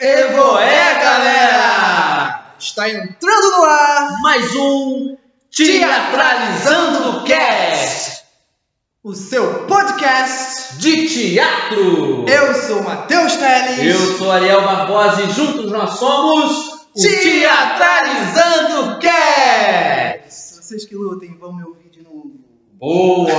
[0.00, 2.52] Evoé, galera!
[2.56, 5.16] Está entrando no ar Mais um
[5.50, 8.22] Teatralizando Cast
[9.02, 10.78] o seu podcast.
[10.78, 12.24] de teatro.
[12.28, 13.92] Eu sou Matheus Teles.
[13.92, 20.62] Eu sou Ariel Barbosa e juntos nós somos o Teatralizando Cast.
[20.62, 22.38] Vocês que lutem, vão me ouvir de novo.
[22.74, 23.32] Boa!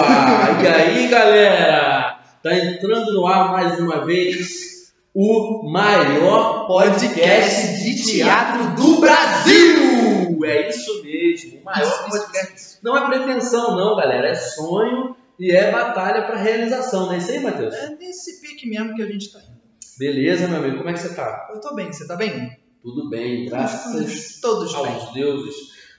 [0.61, 2.19] E aí, galera?
[2.43, 4.68] Tá entrando no ar mais uma vez
[5.13, 10.45] o maior podcast de teatro do Brasil!
[10.45, 12.77] É isso mesmo, o maior podcast.
[12.83, 14.29] Não é pretensão, não, galera.
[14.29, 17.73] É sonho e é batalha para realização, não é isso aí, Matheus?
[17.73, 19.59] É nesse pique mesmo que a gente tá indo.
[19.97, 21.49] Beleza, meu amigo, como é que você tá?
[21.53, 22.57] Eu tô bem, você tá bem?
[22.81, 24.85] Tudo bem, graças Todos bem.
[24.85, 25.55] aos deuses.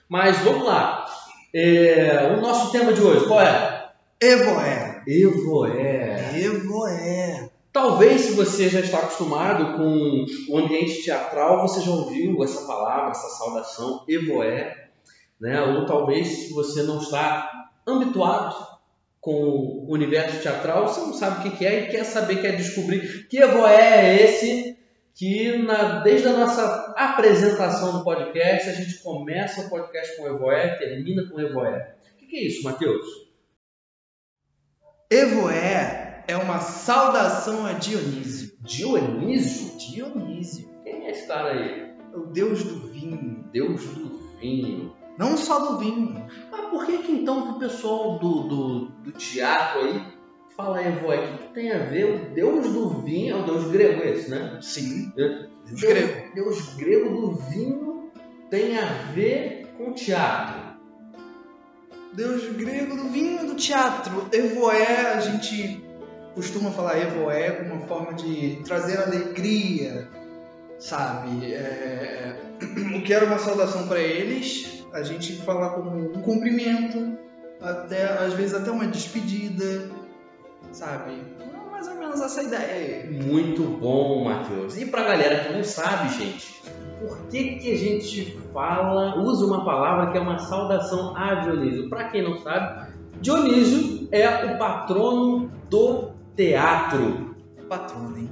[0.09, 1.05] Mas vamos lá.
[1.53, 3.91] É, o nosso tema de hoje, qual é?
[4.19, 5.03] Evoé.
[5.05, 6.39] Evoé.
[6.39, 7.50] Evoé.
[7.73, 13.11] Talvez, se você já está acostumado com o ambiente teatral, você já ouviu essa palavra,
[13.11, 14.89] essa saudação, evoé,
[15.39, 15.61] né?
[15.61, 18.67] Ou talvez, se você não está habituado
[19.21, 23.27] com o universo teatral, você não sabe o que é e quer saber, quer descobrir
[23.29, 24.77] que evoé é esse
[25.15, 30.75] que na- desde a nossa apresentação do podcast, a gente começa o podcast com evoé,
[30.75, 31.95] termina com evoé.
[32.15, 33.05] O que que é isso, Matheus?
[35.09, 38.51] Evoé é uma saudação a Dionísio.
[38.61, 39.77] Dionísio?
[39.77, 41.91] Dionísio, Quem é esse cara aí?
[42.13, 43.45] o deus do vinho.
[43.51, 44.93] Deus do vinho.
[45.17, 46.25] Não só do vinho.
[46.51, 50.03] Mas por que, que então que o pessoal do, do, do teatro aí
[50.55, 51.17] fala Evoé?
[51.17, 52.15] O que, que tem a ver?
[52.15, 54.59] O Deus do vinho é o Deus grego esse, né?
[54.61, 55.11] Sim.
[55.15, 55.47] Deus,
[55.79, 56.33] grego.
[56.35, 58.11] Deus grego do vinho
[58.49, 60.71] tem a ver com teatro.
[62.13, 64.27] Deus grego do vinho do teatro.
[64.33, 65.80] Evoé, a gente
[66.33, 70.07] costuma falar Evoé como uma forma de trazer alegria,
[70.79, 71.53] sabe?
[71.53, 72.35] É,
[72.95, 77.17] O que era uma saudação para eles, a gente fala como um cumprimento,
[77.59, 79.89] até às vezes até uma despedida,
[80.71, 81.13] sabe?
[81.71, 83.09] Mais ou menos essa ideia.
[83.09, 84.77] Muito bom, Matheus.
[84.77, 86.61] E pra galera que não sabe, gente,
[86.99, 91.89] por que, que a gente fala, usa uma palavra que é uma saudação a Dionísio?
[91.89, 97.35] Pra quem não sabe, Dionísio é o patrono do teatro.
[97.67, 98.29] Patrono, hein?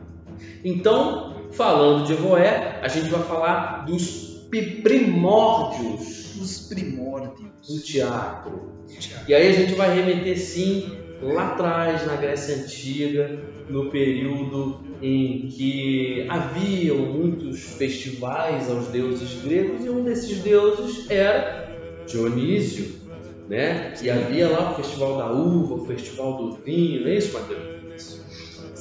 [0.63, 7.49] Então, falando de Evoé, a gente vai falar dos primórdios Os primórdios.
[7.67, 8.69] do teatro.
[8.87, 9.29] Teatro.
[9.29, 13.39] E aí a gente vai remeter sim lá atrás, na Grécia Antiga,
[13.69, 21.69] no período em que haviam muitos festivais aos deuses gregos e um desses deuses era
[22.07, 22.99] Dionísio,
[23.47, 23.93] né?
[24.01, 27.78] E havia lá o festival da uva, o festival do vinho, não é isso, Matheus?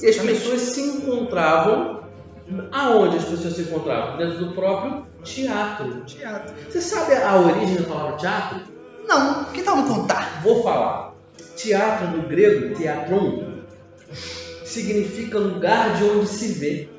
[0.01, 2.03] E as pessoas se encontravam
[2.71, 4.17] aonde as pessoas se encontravam?
[4.17, 6.01] Dentro do próprio teatro.
[6.05, 6.55] Teatro.
[6.69, 8.61] Você sabe a origem da palavra teatro?
[9.07, 10.41] Não, que tal me contar?
[10.43, 11.13] Vou falar.
[11.55, 13.59] Teatro no grego, teatron,
[14.63, 16.89] significa lugar de onde se vê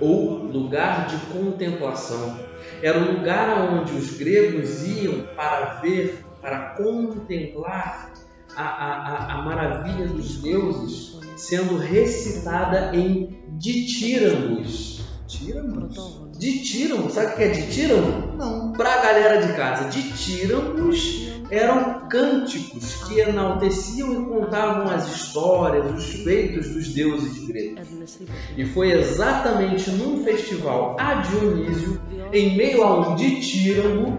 [0.00, 2.38] ou lugar de contemplação.
[2.82, 8.12] Era o lugar onde os gregos iam para ver, para contemplar
[8.56, 15.02] a, a, a, a maravilha dos deuses sendo recitada em ditíramos.
[15.26, 16.38] Tira-nos.
[16.38, 18.36] Ditíramos, sabe o que é ditíramo?
[18.36, 18.72] Não.
[18.72, 26.22] Para a galera de casa, ditíramos eram cânticos que enalteciam e contavam as histórias, os
[26.22, 28.18] feitos dos deuses gregos.
[28.56, 32.00] E foi exatamente num festival a Dionísio,
[32.32, 34.18] em meio a um ditíramo,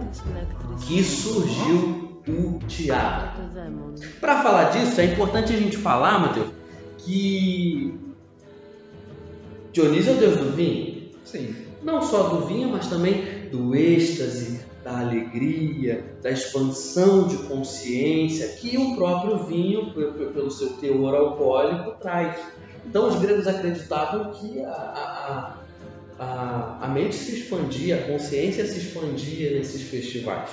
[0.86, 3.44] que surgiu o teatro.
[4.22, 6.63] Para falar disso, é importante a gente falar, Matheus,
[7.04, 8.00] que
[9.72, 11.56] Dionísio é o deus do vinho, Sim.
[11.82, 18.78] não só do vinho, mas também do êxtase, da alegria, da expansão de consciência que
[18.78, 22.38] o próprio vinho, pelo seu teor alcoólico, traz.
[22.86, 25.58] Então os gregos acreditavam que a, a,
[26.20, 30.50] a, a, a mente se expandia, a consciência se expandia nesses festivais.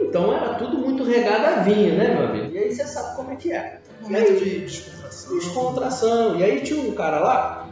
[0.00, 2.54] Então era tudo muito regado a vinho, né, meu amigo?
[2.54, 5.38] E aí você sabe como é que é Momento de descontração.
[5.38, 6.38] descontração.
[6.40, 7.68] E aí tinha um cara lá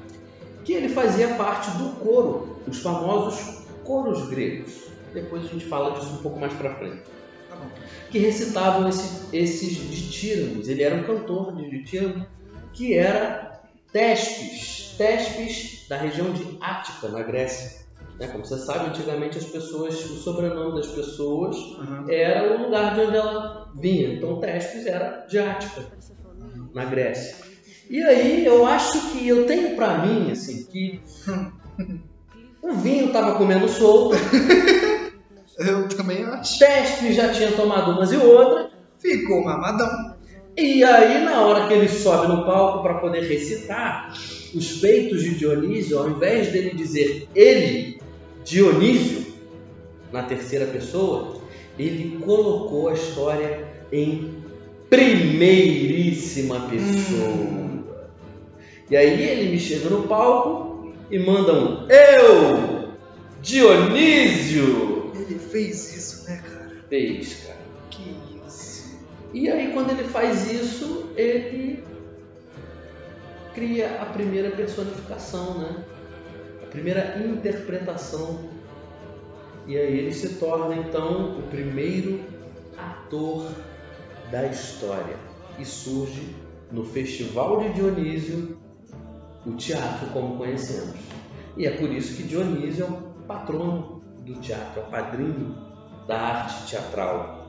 [0.65, 4.89] que ele fazia parte do coro, os famosos coros gregos.
[5.13, 7.03] Depois a gente fala disso um pouco mais pra frente.
[7.49, 7.67] Tá bom.
[8.11, 10.69] Que recitavam esse- esses ditíramos.
[10.69, 12.27] Ele era um cantor de ditíramo
[12.73, 13.61] que era
[13.93, 14.95] Tespes.
[14.97, 17.81] Tespes da região de Ática, na Grécia.
[18.21, 18.29] Né?
[18.29, 22.05] Como você sabe, antigamente as pessoas, o sobrenome das pessoas Aham.
[22.09, 24.15] era o lugar de onde ela vinha.
[24.15, 25.83] Então Tespes era de Ática
[26.75, 27.37] na Grécia.
[27.89, 31.01] E aí eu acho que eu tenho pra mim assim que
[32.63, 34.17] O vinho estava comendo solto,
[35.61, 36.59] Eu também acho.
[36.59, 38.71] Tespe já tinha tomado umas e outras.
[38.99, 40.17] Ficou mamadão.
[40.57, 44.13] E aí, na hora que ele sobe no palco para poder recitar
[44.55, 48.01] os feitos de Dionísio, ao invés dele dizer ele,
[48.43, 49.35] Dionísio,
[50.11, 51.41] na terceira pessoa,
[51.79, 54.40] ele colocou a história em
[54.91, 57.61] primeiríssima pessoa.
[58.91, 62.91] E aí ele me chega no palco e manda um Eu,
[63.41, 66.71] Dionísio, Ele fez isso, né, cara?
[66.89, 67.61] fez, cara.
[67.89, 68.17] Que
[68.47, 68.99] isso.
[69.33, 71.85] E aí quando ele faz isso, ele
[73.55, 75.85] cria a primeira personificação, né?
[76.65, 78.51] A primeira interpretação.
[79.69, 82.21] E aí ele se torna então o primeiro
[82.77, 83.47] ator
[84.31, 85.17] da história.
[85.59, 86.35] E surge
[86.71, 88.59] no Festival de Dionísio
[89.45, 90.95] o teatro como conhecemos.
[91.57, 95.57] E é por isso que Dionísio é o patrono do teatro, é o padrinho
[96.07, 97.47] da arte teatral.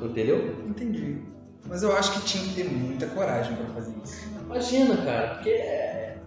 [0.00, 0.56] Entendeu?
[0.66, 1.22] Entendi.
[1.68, 4.28] Mas eu acho que tinha que ter muita coragem pra fazer isso.
[4.44, 6.18] Imagina, cara, porque é.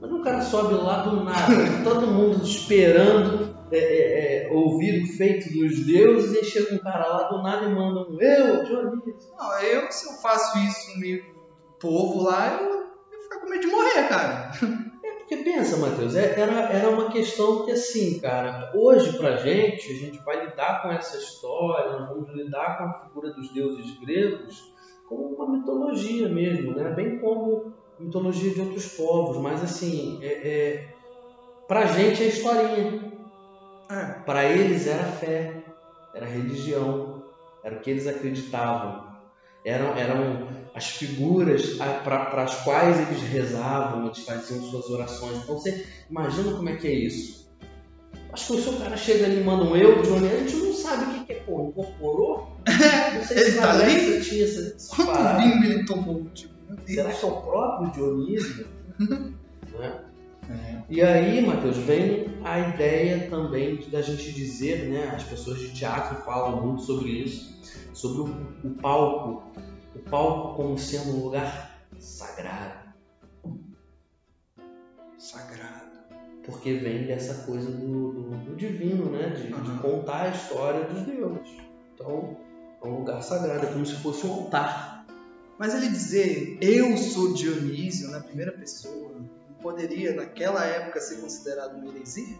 [0.00, 5.16] Mas o cara sobe lá do nada, todo mundo esperando é, é, é, ouvir o
[5.16, 9.30] feito dos deuses, e chega um cara lá do nada e manda um eu, Dionísio.
[9.38, 13.48] Não, eu, se eu faço isso no meio do povo lá, eu, eu ficar com
[13.48, 14.50] medo de morrer, cara.
[15.04, 19.90] É porque pensa, Matheus, é- era, era uma questão que assim, cara, hoje pra gente,
[19.92, 23.98] a gente vai lidar com essa história, nós vamos lidar com a figura dos deuses
[24.00, 24.54] gregos
[25.06, 26.90] como uma mitologia mesmo, né?
[26.94, 30.88] Bem como mitologia de outros povos, mas assim, é, é,
[31.66, 33.07] pra gente é historinha.
[33.90, 34.04] É.
[34.24, 35.64] Para eles era fé,
[36.14, 37.24] era religião,
[37.64, 39.08] era o que eles acreditavam.
[39.64, 45.38] Eram, eram as figuras para as quais eles rezavam, eles faziam suas orações.
[45.38, 47.48] Então você imagina como é que é isso.
[48.32, 51.04] Acho que o cara chega ali e manda um eu, Johnny, a gente não sabe
[51.04, 52.56] o que é, pô, incorporou?
[53.14, 54.20] Não sei se tá ali?
[54.20, 56.24] Tinha essa, essa Quanto vinho ele tomou?
[56.34, 56.54] Tipo.
[56.86, 58.66] Será que é o próprio Dionísio?
[59.78, 60.04] né?
[60.50, 60.82] É.
[60.88, 65.12] E aí, Matheus, vem a ideia também de- da gente dizer, né?
[65.14, 67.54] As pessoas de teatro falam muito sobre isso,
[67.92, 69.42] sobre o, o palco,
[69.94, 72.88] o palco como sendo um lugar sagrado,
[75.18, 75.88] Sagrado.
[76.44, 79.28] porque vem dessa coisa do, do- do divino, né?
[79.30, 79.78] De, de Uhum.
[79.78, 81.56] contar a história dos deuses.
[81.94, 82.36] Então,
[82.82, 85.04] é um lugar sagrado, é como se fosse um altar.
[85.58, 89.12] Mas ele dizer eu sou Dionísio na primeira pessoa,
[89.62, 92.36] poderia naquela época ser considerado uma heresia?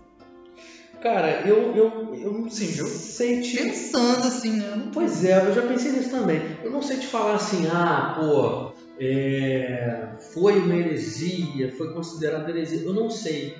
[1.02, 2.86] Cara, eu, eu, eu não Sim, viu?
[2.86, 4.82] sei te Pensando assim, né?
[4.86, 6.40] Eu Pois é, eu já pensei nisso também.
[6.64, 12.80] Eu não sei te falar assim, ah, pô, é, foi uma heresia, foi considerado heresia.
[12.80, 13.56] Eu não sei,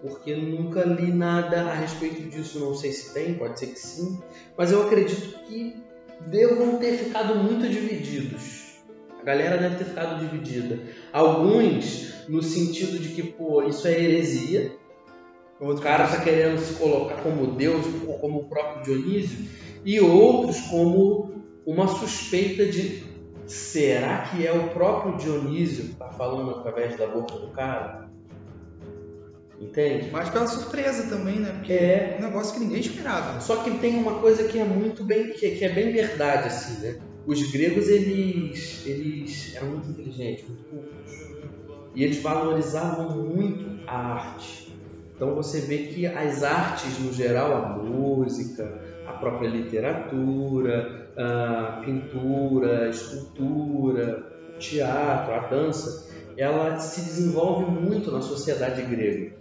[0.00, 2.60] porque eu nunca li nada a respeito disso.
[2.60, 4.18] Não sei se tem, pode ser que sim,
[4.56, 5.76] mas eu acredito que
[6.28, 8.63] devam ter ficado muito divididos.
[9.24, 10.78] A galera deve ter ficado dividida.
[11.10, 14.76] Alguns no sentido de que, pô, isso é heresia,
[15.58, 19.46] o cara está querendo se colocar como Deus, ou como o próprio Dionísio,
[19.82, 23.02] e outros como uma suspeita de
[23.46, 28.10] será que é o próprio Dionísio que está falando através da boca do cara?
[29.58, 30.10] Entende?
[30.12, 31.50] Mas pela surpresa também, né?
[31.52, 32.16] Porque É.
[32.16, 33.40] é um negócio que ninguém esperava.
[33.40, 36.82] Só que tem uma coisa que é muito bem, que, que é bem verdade assim,
[36.82, 36.98] né?
[37.26, 41.12] Os gregos eles, eles eram muito inteligentes, muito cultos,
[41.94, 44.74] e eles valorizavam muito a arte.
[45.16, 52.86] Então você vê que as artes no geral, a música, a própria literatura, a pintura,
[52.86, 59.32] a escultura, o teatro, a dança, ela se desenvolve muito na sociedade grega.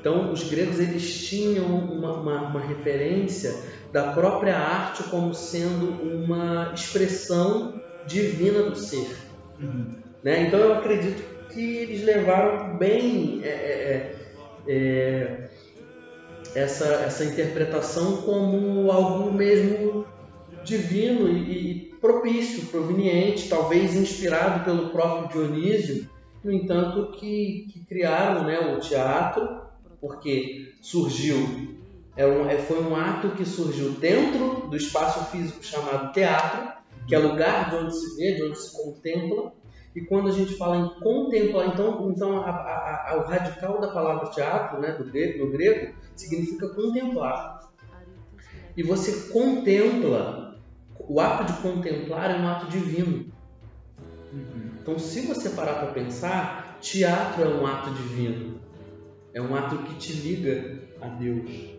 [0.00, 3.54] Então os gregos eles tinham uma, uma, uma referência
[3.94, 9.16] da própria arte como sendo uma expressão divina do ser.
[10.20, 10.48] Né?
[10.48, 14.16] Então eu acredito que eles levaram bem é, é,
[14.66, 15.50] é,
[16.56, 20.04] essa, essa interpretação como algo mesmo
[20.64, 26.10] divino e, e propício, proveniente, talvez inspirado pelo próprio Dionísio,
[26.42, 29.48] no entanto que, que criaram né, o teatro,
[30.00, 31.83] porque surgiu,
[32.16, 36.72] é um, é, foi um ato que surgiu dentro do espaço físico chamado teatro,
[37.06, 39.52] que é lugar de onde se vê, de onde se contempla,
[39.94, 43.88] e quando a gente fala em contemplar, então, então a, a, a, o radical da
[43.88, 47.70] palavra teatro, né, do grego, no grego, significa contemplar.
[48.76, 50.58] E você contempla,
[50.98, 53.32] o ato de contemplar é um ato divino.
[54.80, 58.60] Então, se você parar para pensar, teatro é um ato divino.
[59.32, 61.73] É um ato que te liga a Deus.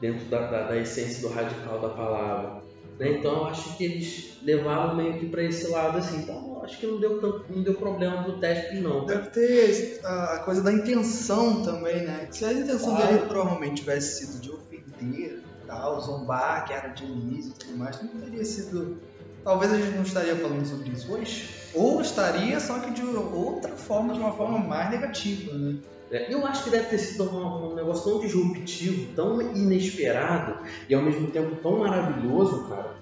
[0.00, 2.62] Dentro da, da, da essência do radical da palavra.
[2.98, 3.18] Né?
[3.18, 6.18] Então eu acho que eles levaram meio que para esse lado assim.
[6.22, 9.06] Então acho que não deu, tanto, não deu problema pro teste, não.
[9.06, 12.28] Deve ter a coisa da intenção também, né?
[12.30, 17.52] Se a intenção dele provavelmente tivesse sido de ofender, tal, zombar, que era de início
[17.52, 18.98] e tudo mais, não teria sido.
[19.44, 21.48] Talvez a gente não estaria falando sobre isso hoje.
[21.72, 25.76] Ou estaria, só que de outra forma, de uma forma mais negativa, né?
[26.16, 30.94] É, eu acho que deve ter sido um, um, negócio tão disruptivo, tão inesperado e
[30.94, 32.96] ao mesmo tempo tão maravilhoso, cara,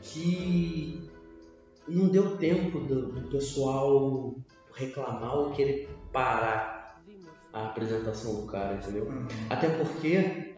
[0.00, 1.02] que
[1.88, 4.36] não deu tempo do, do pessoal
[4.72, 7.02] reclamar ou querer parar
[7.52, 9.06] a apresentação do cara, entendeu?
[9.06, 9.26] Uhum.
[9.50, 10.54] Até porque,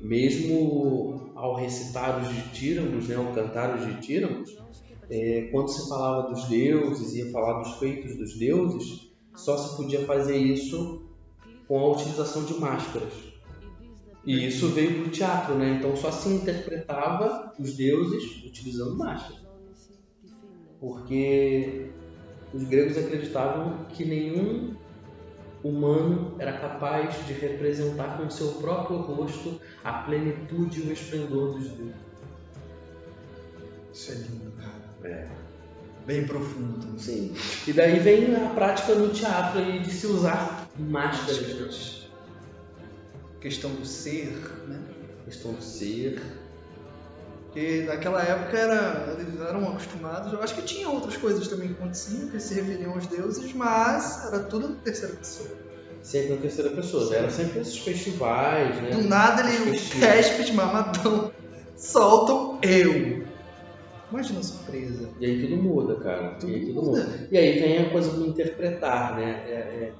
[0.00, 4.56] mesmo ao recitar os ditíramos, né, ao cantar os ditíramos,
[5.10, 9.03] é, quando se falava dos deuses, ia falar dos feitos dos deuses,
[9.34, 11.02] só se podia fazer isso
[11.66, 13.12] com a utilização de máscaras.
[14.24, 15.76] E isso veio para o teatro, né?
[15.78, 19.42] Então só se interpretava os deuses utilizando máscaras.
[20.80, 21.90] Porque
[22.52, 24.74] os gregos acreditavam que nenhum
[25.62, 31.68] humano era capaz de representar com seu próprio rosto a plenitude e o esplendor dos
[31.70, 31.94] deuses.
[33.92, 34.94] Isso é lindo, cara.
[35.04, 35.43] É.
[36.06, 36.98] Bem profundo.
[36.98, 37.34] Sim.
[37.66, 42.08] E daí vem a prática no teatro aí de se usar máscaras.
[43.40, 44.32] Questão do ser,
[44.68, 44.80] né?
[45.24, 46.20] Questão do ser.
[47.44, 51.74] Porque naquela época era, eles eram acostumados, eu acho que tinha outras coisas também que
[51.74, 55.48] aconteciam, que se referiam aos deuses, mas era tudo na terceira pessoa.
[56.02, 58.90] Sempre na terceira pessoa, era sempre esses festivais, né?
[58.90, 61.32] Do nada ele, o Césped mamadão,
[61.76, 63.24] soltam eu.
[64.14, 65.10] Imagina a surpresa.
[65.18, 66.36] E aí tudo muda, cara.
[66.36, 67.02] Tudo e aí tudo muda.
[67.02, 67.28] muda.
[67.32, 69.44] E aí vem a coisa do interpretar, né?
[69.48, 69.92] É, é...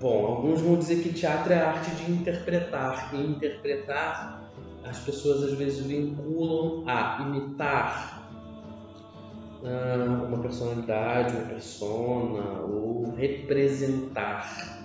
[0.00, 3.14] Bom, alguns vão dizer que teatro é a arte de interpretar.
[3.14, 4.50] E interpretar,
[4.82, 8.28] as pessoas às vezes vinculam a imitar
[9.64, 14.82] ah, uma personalidade, uma persona, ou representar.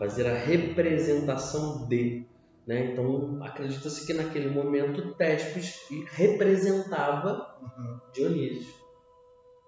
[0.00, 2.26] Fazer a representação de.
[2.66, 2.92] Né?
[2.92, 7.98] Então, acredita-se que naquele momento Tespes representava Uhum.
[8.12, 8.74] Dionísio.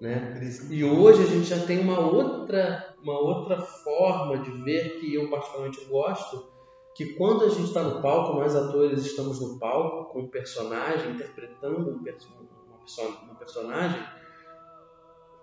[0.00, 0.40] Né?
[0.70, 5.28] E hoje a gente já tem uma outra, uma outra forma de ver que eu
[5.28, 6.48] particularmente gosto,
[6.94, 11.12] que quando a gente está no palco, nós atores estamos no palco com um personagem,
[11.12, 14.02] interpretando um perso uma, perso uma personagem,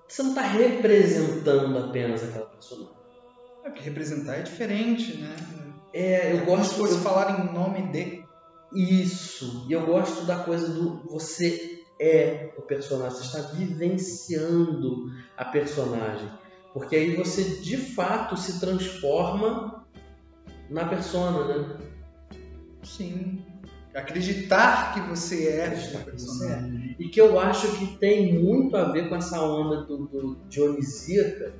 [0.07, 2.95] você não está representando apenas aquela personagem.
[3.63, 5.35] É porque representar é diferente, né?
[5.95, 8.25] É, eu gosto fosse falar em nome de.
[8.73, 9.65] Isso.
[9.69, 16.29] E eu gosto da coisa do você é o personagem, você está vivenciando a personagem.
[16.73, 19.85] Porque aí você de fato se transforma
[20.69, 21.77] na persona, né?
[22.83, 23.41] Sim.
[23.93, 26.95] Acreditar que você é Acreditar que você personagem.
[26.99, 31.53] E que eu acho que tem muito a ver com essa onda do, do Dionisíaca,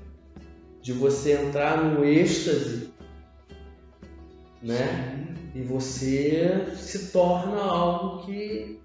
[0.82, 2.94] de você entrar num êxtase,
[4.65, 5.27] né?
[5.53, 8.81] E você se torna algo que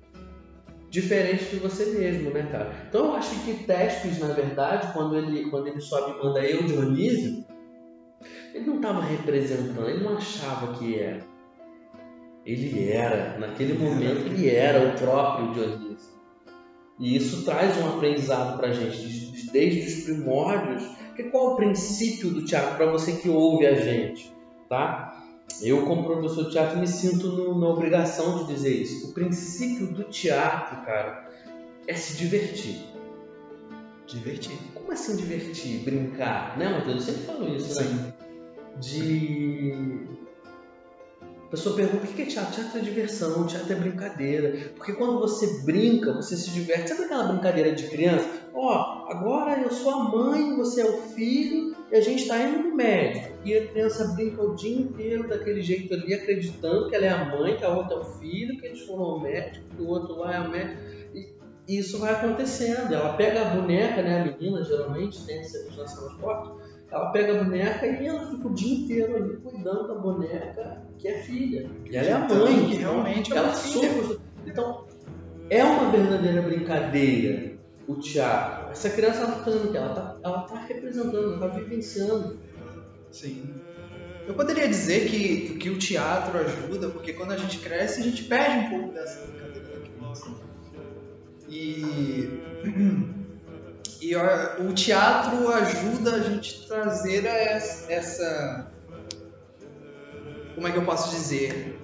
[0.91, 2.73] diferente de você mesmo, né, cara?
[2.89, 6.65] Então eu acho que Tespes, na verdade, quando ele, quando ele sobe e manda eu,
[6.65, 7.45] Dionísio,
[8.53, 11.21] ele não estava representando, ele não achava que era.
[12.45, 16.11] Ele era, naquele momento, ele era o próprio Dionísio.
[16.99, 20.85] E isso traz um aprendizado pra gente, desde os primórdios.
[21.17, 24.33] Que qual é o princípio do teatro para você que ouve a gente,
[24.69, 25.10] tá?
[25.63, 29.11] Eu, como professor de teatro, me sinto no, na obrigação de dizer isso.
[29.11, 31.31] O princípio do teatro, cara,
[31.87, 32.87] é se divertir.
[34.07, 34.57] Divertir.
[34.75, 35.81] Como assim divertir?
[35.81, 36.59] Brincar?
[36.59, 37.07] Né, Matheus?
[37.07, 38.15] Eu sempre falo isso, né?
[38.81, 40.09] De.
[41.47, 42.55] A pessoa pergunta o que é teatro?
[42.55, 44.73] Teatro é diversão, teatro é brincadeira.
[44.77, 46.89] Porque quando você brinca, você se diverte.
[46.89, 48.27] Sabe aquela brincadeira de criança?
[48.55, 52.69] Ó, agora eu sou a mãe, você é o filho e a gente está indo
[52.69, 53.37] no médico.
[53.45, 57.25] E a criança brinca o dia inteiro daquele jeito ali, acreditando que ela é a
[57.25, 60.17] mãe, que a outra é o filho, que eles foram ao médico, que o outro
[60.17, 60.81] lá é o médico.
[61.69, 62.93] E isso vai acontecendo.
[62.93, 64.21] Ela pega a boneca, né?
[64.21, 66.51] A menina geralmente tem essa imaginação forte.
[66.91, 71.07] Ela pega a boneca e ela fica o dia inteiro ali cuidando da boneca, que
[71.07, 71.71] é filha.
[71.89, 72.67] E ela é a mãe.
[72.67, 73.89] Que realmente é ela uma filha.
[73.89, 74.19] sofre.
[74.47, 74.87] Então,
[75.49, 77.60] é uma verdadeira brincadeira
[77.91, 78.71] o teatro.
[78.71, 79.79] Essa criança ela tá fazendo o quê?
[79.79, 82.39] Ela tá, ela tá representando, ela tá vivenciando.
[83.11, 83.55] Sim.
[84.29, 88.25] Eu poderia dizer que, que o teatro ajuda, porque quando a gente cresce, a gente
[88.25, 90.29] perde um pouco dessa brincadeira da criança.
[91.49, 92.41] E,
[94.01, 98.71] e o teatro ajuda a gente a trazer essa.
[100.55, 101.77] Como é que eu posso dizer?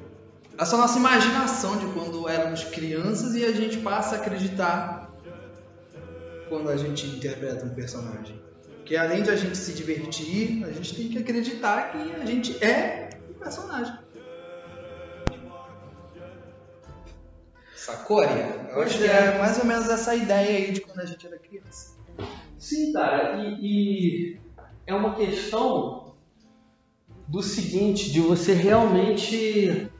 [0.56, 5.05] Essa nossa imaginação de quando éramos crianças e a gente passa a acreditar
[6.48, 8.40] quando a gente interpreta um personagem.
[8.76, 12.62] Porque além de a gente se divertir, a gente tem que acreditar que a gente
[12.64, 13.98] é o personagem.
[17.74, 18.22] Sacou?
[18.22, 21.38] Eu acho que é mais ou menos essa ideia aí de quando a gente era
[21.38, 21.96] criança.
[22.58, 24.40] Sim, cara, e, e
[24.86, 26.14] é uma questão
[27.28, 29.90] do seguinte, de você realmente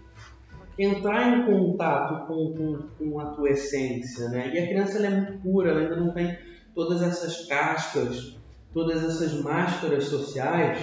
[0.79, 4.53] entrar em contato com, com, com, a tua essência, né?
[4.55, 6.37] E a criança ela é muito pura, ela ainda não tem
[6.75, 8.37] todas essas cascas
[8.77, 10.79] todas essas máscaras sociais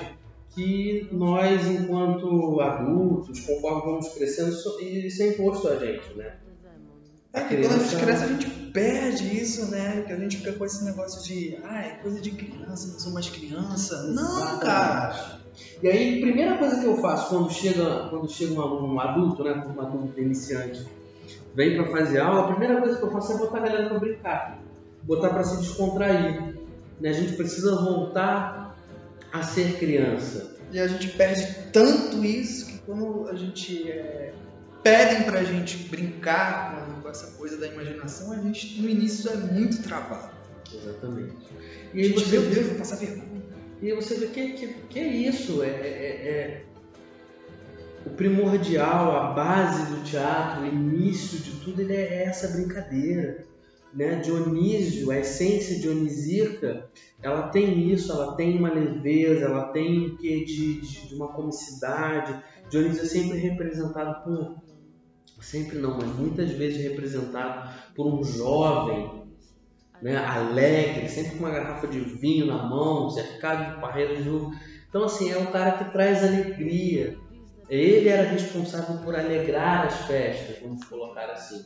[0.55, 4.49] que nós, enquanto adultos, conforme vamos crescendo,
[4.81, 6.37] isso é imposto a gente, né?
[7.33, 10.03] É que quando a gente cresce, a gente perde isso, né?
[10.05, 13.11] Que a gente fica com esse negócio de, ah, é coisa de criança, não sou
[13.11, 14.03] mais criança.
[14.03, 15.41] Não, cara!
[15.81, 19.43] E aí, primeira coisa que eu faço quando chega, quando chega um aluno um adulto,
[19.43, 20.85] né, um adulto iniciante,
[21.55, 23.99] vem para fazer aula, a primeira coisa que eu faço é botar a galera para
[23.99, 24.59] brincar,
[25.03, 26.53] botar para se descontrair
[26.99, 27.09] né?
[27.09, 28.77] A gente precisa voltar
[29.31, 30.55] a ser criança.
[30.71, 34.33] E a gente perde tanto isso que quando a gente é,
[34.83, 39.35] pedem pra gente brincar com, com essa coisa da imaginação, a gente no início é
[39.35, 40.33] muito travado.
[40.73, 41.35] Exatamente.
[41.93, 43.43] E a gente, meu Deus, vou passar vergonha.
[43.81, 46.63] E você vê que, que, que é isso, é, é, é,
[48.05, 53.45] o primordial, a base do teatro, o início de tudo, ele é essa brincadeira
[53.93, 54.15] né?
[54.15, 56.89] Dionísio, a essência dionisíaca,
[57.21, 61.27] ela tem isso, ela tem uma leveza, ela tem o que de, de, de, uma
[61.27, 62.43] comicidade.
[62.69, 64.62] Dionísio é sempre representado por,
[65.43, 69.23] sempre não, mas muitas vezes representado por um jovem,
[70.01, 70.17] né?
[70.17, 74.55] Alegre, sempre com uma garrafa de vinho na mão, cercado de parreiras de uva.
[74.89, 77.17] Então assim é o cara que traz alegria.
[77.69, 81.65] Ele era responsável por alegrar as festas, vamos colocar assim.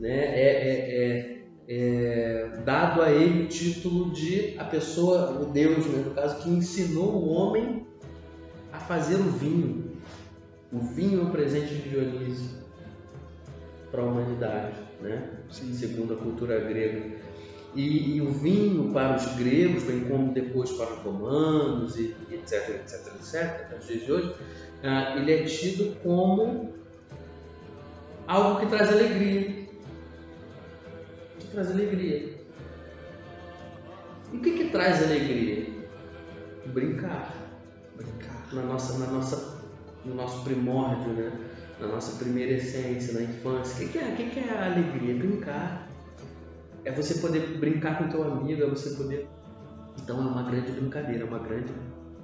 [0.00, 0.10] Né?
[0.10, 6.02] É, é, é, é, dado a ele o título de a pessoa, o Deus, né,
[6.06, 7.86] no caso, que ensinou o homem
[8.72, 9.92] a fazer o vinho.
[10.72, 12.63] O vinho é o presente de Dionísio
[13.94, 15.30] para a humanidade, né?
[15.48, 15.72] Sim.
[15.72, 17.16] segundo a cultura grega.
[17.76, 22.70] E, e, o vinho para os gregos, bem como depois para os romanos, e, etc,
[22.70, 26.72] etc, etc, até os dias de hoje, uh, ele é tido como
[28.26, 29.68] algo que traz alegria.
[31.38, 32.34] Que traz alegria.
[34.32, 35.66] E o que, que traz alegria?
[36.66, 37.32] Brincar.
[37.96, 38.48] Brincar.
[38.52, 39.62] Na nossa, na nossa,
[40.04, 41.53] no nosso primórdio, né?
[41.84, 43.84] Na nossa primeira essência, na infância.
[43.84, 45.14] O que, que, é, o que, que é a alegria?
[45.14, 45.88] Brincar.
[46.84, 49.26] É você poder brincar com teu amigo, é você poder.
[50.02, 51.72] Então é uma grande brincadeira, é uma grande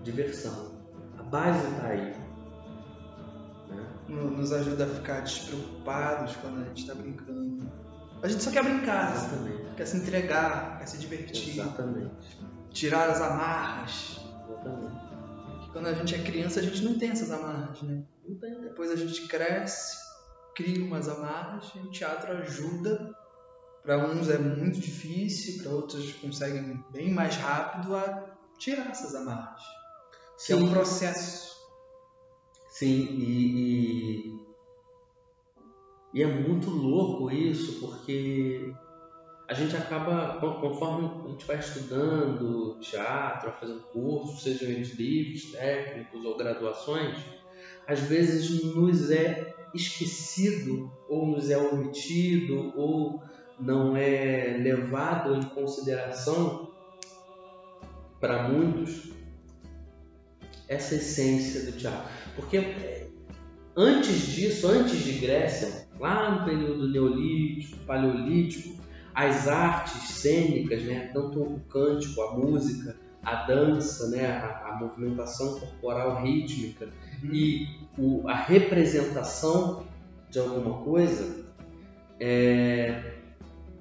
[0.02, 0.72] diversão.
[1.18, 2.14] A base está aí
[4.10, 7.70] nos ajuda a ficar despreocupados quando a gente está brincando.
[8.22, 9.74] A gente só quer brincar, Exatamente.
[9.76, 11.60] quer se entregar, quer se divertir.
[11.60, 12.38] Exatamente.
[12.70, 14.20] Tirar as amarras.
[14.48, 15.00] Exatamente.
[15.46, 18.02] Porque quando a gente é criança, a gente não tem essas amarras, né?
[18.34, 19.98] Depois a gente cresce,
[20.54, 23.14] cria umas amarras e o teatro ajuda.
[23.82, 29.62] Para uns é muito difícil, para outros conseguem bem mais rápido a tirar essas amarras.
[30.36, 30.52] Sim.
[30.52, 31.50] É um processo
[32.70, 34.32] Sim, e,
[36.14, 38.72] e, e, é muito louco isso, porque
[39.48, 46.24] a gente acaba, conforme a gente vai estudando teatro, fazendo cursos, sejam eles livres, técnicos
[46.24, 47.18] ou graduações,
[47.90, 53.20] às vezes nos é esquecido, ou nos é omitido, ou
[53.58, 56.70] não é levado em consideração
[58.20, 59.10] para muitos
[60.68, 62.08] essa essência do teatro.
[62.36, 63.08] Porque é,
[63.76, 68.76] antes disso, antes de Grécia, lá no período neolítico, paleolítico,
[69.12, 75.60] as artes cênicas, né, tanto o cântico, a música, a dança, né, a, a movimentação
[75.60, 76.86] corporal rítmica
[77.22, 77.30] uhum.
[77.32, 79.84] e o, a representação
[80.30, 81.44] de alguma coisa,
[82.18, 83.14] é,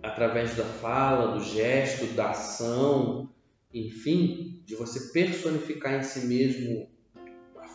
[0.03, 3.29] através da fala, do gesto, da ação,
[3.73, 6.87] enfim, de você personificar em si mesmo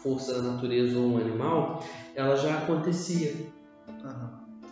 [0.05, 1.83] força da natureza ou um animal,
[2.15, 3.33] ela já acontecia.
[3.89, 4.69] Uhum.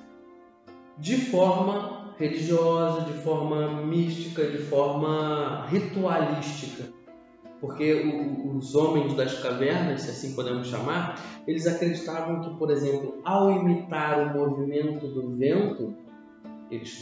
[0.99, 6.93] De forma religiosa, de forma mística, de forma ritualística.
[7.61, 13.21] Porque o, os homens das cavernas, se assim podemos chamar, eles acreditavam que, por exemplo,
[13.25, 15.95] ao imitar o movimento do vento,
[16.71, 17.01] eles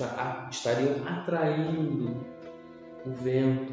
[0.51, 2.14] estariam atraindo
[3.07, 3.73] o vento,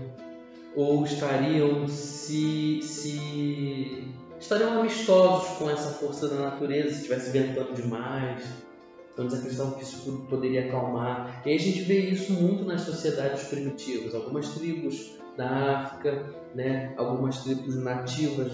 [0.76, 4.08] ou estariam se, se
[4.39, 8.66] estariam amistosos com essa força da natureza, se estivesse ventando demais.
[9.17, 11.41] Então eles acreditavam que isso poderia acalmar.
[11.43, 14.13] E a gente vê isso muito nas sociedades primitivas.
[14.13, 16.93] Algumas tribos da África, né?
[16.97, 18.51] algumas tribos nativas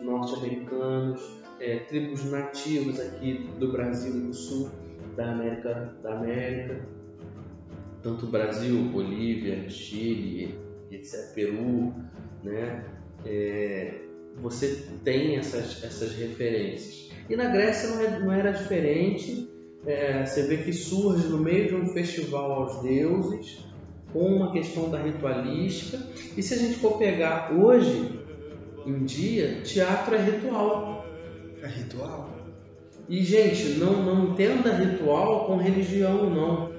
[0.00, 1.20] norte-americanos,
[1.60, 4.70] é, tribos nativas aqui do Brasil e do Sul,
[5.16, 6.80] da América, da América,
[8.02, 10.58] tanto Brasil, Bolívia, Chile,
[10.90, 11.92] etc., Peru,
[12.42, 12.84] né?
[13.26, 14.00] É,
[14.36, 17.10] você tem essas, essas referências.
[17.28, 19.55] E na Grécia não, é, não era diferente.
[19.86, 23.64] É, você vê que surge no meio de um festival aos deuses,
[24.12, 25.98] com uma questão da ritualística.
[26.36, 28.20] E se a gente for pegar hoje,
[28.84, 31.06] em dia, teatro é ritual.
[31.62, 32.36] É ritual?
[33.08, 36.72] E, gente, não, não entenda ritual com religião, não.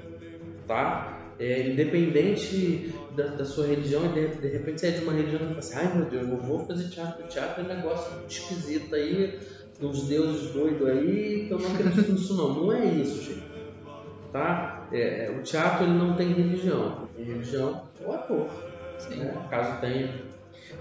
[0.68, 1.34] Tá?
[1.40, 5.42] É, independente da, da, sua religião, e de, de, repente você é de uma religião
[5.42, 7.28] e fala assim, ai meu Deus, eu vou fazer teatro.
[7.28, 9.40] Teatro é um negócio esquisito aí,
[9.82, 12.54] uns deuses doidos aí, que eu não acredito nisso não.
[12.54, 13.48] Não é isso, gente.
[14.32, 14.88] Tá?
[14.92, 17.08] É, é o teatro ele não tem religião.
[17.16, 18.48] Tem religião é o ator.
[19.10, 19.48] Né?
[19.50, 20.14] Caso tenha.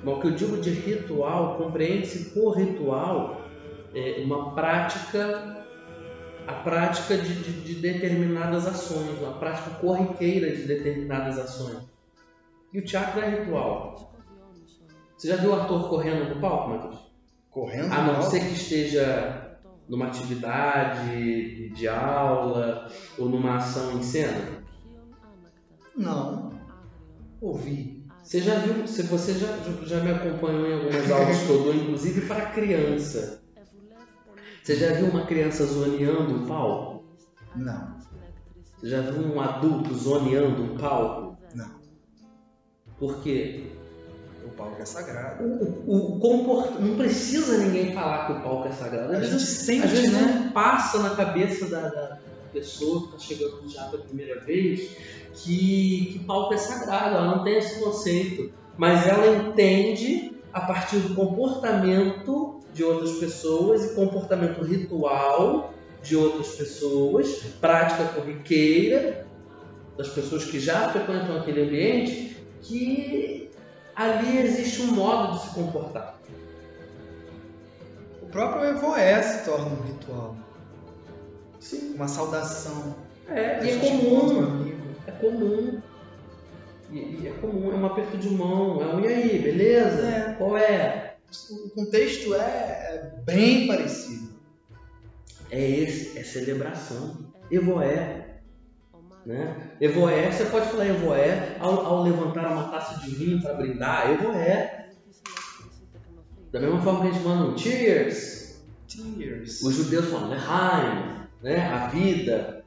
[0.03, 3.43] Mas o que eu digo de ritual, compreende-se por ritual
[3.95, 5.65] é uma prática
[6.47, 11.79] a prática de, de, de, determinadas ações, uma prática corriqueira de determinadas ações.
[12.73, 14.13] E o teatro é ritual.
[15.17, 17.06] Você já viu o ator correndo no palco, Matheus?
[17.57, 17.91] Correndo?
[17.91, 24.63] A não ser que esteja numa atividade de aula ou numa ação em cena?
[25.97, 26.51] Não.
[27.41, 28.05] Ouvi.
[28.23, 31.75] Você já viu, se você já, já me acompanhou em algumas aulas que eu dou,
[31.75, 33.43] inclusive para criança.
[34.63, 37.07] Você já viu uma criança zoneando um palco?
[37.55, 37.97] Não.
[38.77, 41.39] Você já viu um adulto zoneando um palco?
[41.55, 41.71] Não.
[42.99, 43.76] Por quê?
[44.47, 45.45] O palco é sagrado.
[45.45, 46.79] O, o, comport...
[46.79, 49.13] Não precisa ninguém falar que o palco é sagrado.
[49.13, 50.21] Às a gente sente, às vezes né?
[50.21, 52.19] não passa na cabeça da, da
[52.53, 54.91] pessoa que está chegando já pela primeira vez
[55.35, 57.17] que, que palco é sagrado.
[57.17, 58.53] Ela não tem esse conceito.
[58.77, 66.55] Mas ela entende a partir do comportamento de outras pessoas e comportamento ritual de outras
[66.55, 69.27] pessoas, prática corriqueira
[69.97, 73.46] das pessoas que já frequentam aquele ambiente, que
[73.97, 76.21] ali existe um modo de se comportar.
[78.23, 80.37] O próprio Evoé se torna um ritual.
[81.59, 81.95] Sim.
[81.95, 82.95] Uma saudação.
[83.29, 84.73] É, e é comum.
[85.07, 85.83] É comum.
[86.91, 90.07] E, e, é comum, é um aperto de mão, é um e aí, beleza?
[90.07, 90.35] É.
[90.35, 91.07] Qual é?
[91.51, 94.29] o contexto é, é bem parecido.
[95.51, 97.17] É esse, é celebração.
[97.51, 98.26] Evoé.
[99.27, 99.73] Né?
[99.81, 104.91] Evoé, você pode falar Evoé ao, ao levantar uma taça de vinho para brindar, Evoé.
[106.53, 108.63] Da mesma forma que a gente manda um Cheers.
[108.87, 109.63] Cheers.
[109.63, 111.69] Os judeus falam Lehaim, né?
[111.69, 112.65] a vida.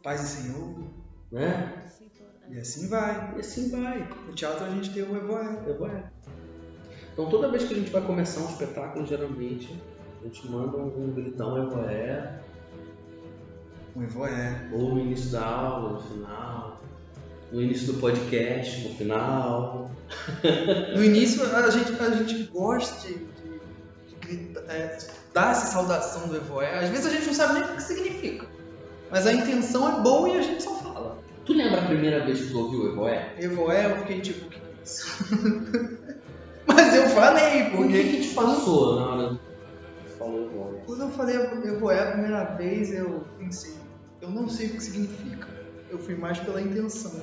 [0.00, 0.78] Paz e Senhor.
[1.32, 1.90] Né?
[2.50, 3.34] E assim vai.
[3.36, 4.08] E assim vai.
[4.28, 5.58] No teatro a gente tem o Evoé.
[5.68, 6.04] Evoé.
[7.12, 9.76] Então toda vez que a gente vai começar um espetáculo, geralmente,
[10.20, 12.42] a gente manda um, um gritão evoé.
[13.98, 14.68] Um evoé.
[14.72, 16.80] Ou no início da aula, no final.
[17.50, 19.90] No início do podcast, no final.
[20.94, 24.98] no início a gente, a gente gosta de, de, de é,
[25.34, 26.78] dar essa saudação do evoé.
[26.78, 28.46] Às vezes a gente não sabe nem o que significa.
[29.10, 31.18] Mas a intenção é boa e a gente só fala.
[31.44, 33.34] Tu lembra a primeira vez que tu ouviu o evoé?
[33.36, 35.08] Evoé, eu fiquei tipo, o que é isso?
[36.68, 37.98] Mas eu falei, porque.
[37.98, 39.38] O que, que te passou na hora
[40.18, 40.82] falou Evoé?
[40.86, 43.74] Quando eu falei Evoé a primeira vez, eu pensei,
[44.20, 45.48] eu não sei o que significa.
[45.90, 47.20] Eu fui mais pela intenção.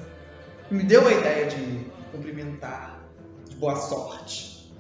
[0.72, 3.04] Me deu a ideia de cumprimentar,
[3.48, 4.74] de boa sorte.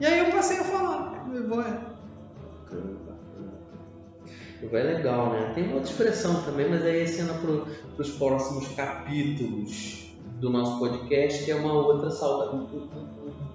[0.00, 1.80] E aí eu passei a falar, Evoé.
[4.62, 5.52] Evoé é legal, né?
[5.54, 11.44] Tem outra expressão também, mas aí é cena para os próximos capítulos do nosso podcast,
[11.44, 12.50] que é uma outra sauda,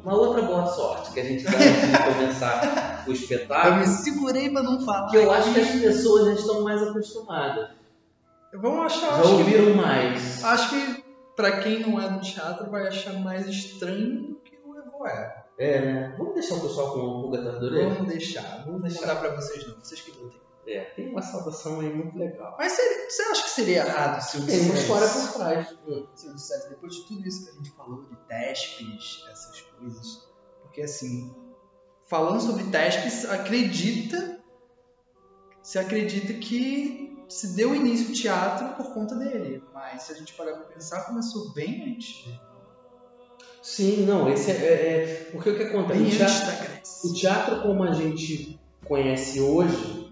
[0.04, 3.74] uma outra boa sorte que a gente dá antes de começar o espetáculo.
[3.74, 5.10] Eu me segurei para não falar.
[5.10, 7.77] Que eu acho que as pessoas já estão mais acostumadas.
[8.54, 9.24] Vamos achar.
[9.24, 10.44] Já ouviram que, mais.
[10.44, 11.06] Acho que
[11.36, 15.46] para quem não é do teatro vai achar mais estranho do que o Evoé.
[15.58, 16.16] É, né?
[16.18, 17.90] Vamos deixar o pessoal com uma pulga atrás da orelha?
[17.90, 18.64] Vamos deixar.
[18.66, 19.76] Vamos deixar para vocês não.
[19.76, 20.40] Vocês que lutem.
[20.68, 22.56] É, tem uma saudação aí muito legal.
[22.60, 24.60] Mas você, acha que seria errado se eu dissesse?
[24.60, 25.68] Tem uma história por trás.
[26.16, 30.28] Se eu dissesse, depois de tudo isso que a gente falou, de TESPs, essas coisas.
[30.62, 31.34] Porque assim,
[32.06, 34.42] falando sobre TESPs, acredita.
[35.64, 39.64] Se acredita que se deu início ao teatro por conta dele.
[39.74, 42.26] Mas se a gente parar pra pensar, começou bem antes.
[43.62, 46.00] Sim, não, esse é, é, é- porque o que acontece?
[46.00, 50.12] Bem O antes teatro, o teatro como a gente conhece hoje,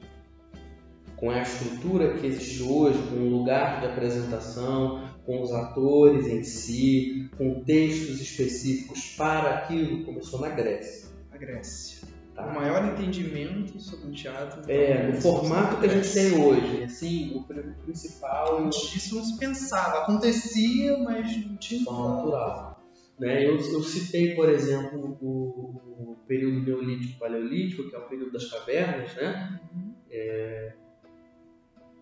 [1.15, 6.43] com a estrutura que existe hoje, com o lugar de apresentação, com os atores em
[6.43, 11.07] si, com textos específicos para aquilo, começou na Grécia.
[11.31, 11.94] A Grécia.
[12.35, 12.45] Tá?
[12.47, 14.69] O maior entendimento sobre o teatro.
[14.69, 19.15] É, então, formato que a gente tem hoje, assim, o pri- principal o Antes disso
[19.15, 19.99] não se pensava.
[19.99, 21.83] Acontecia, mas não tinha.
[21.85, 22.83] forma natural.
[23.17, 23.45] Né?
[23.45, 25.31] Eu, eu citei, por exemplo, o,
[26.11, 29.61] o período neolítico paleolítico, que é o período das cavernas, né?
[30.11, 30.73] É,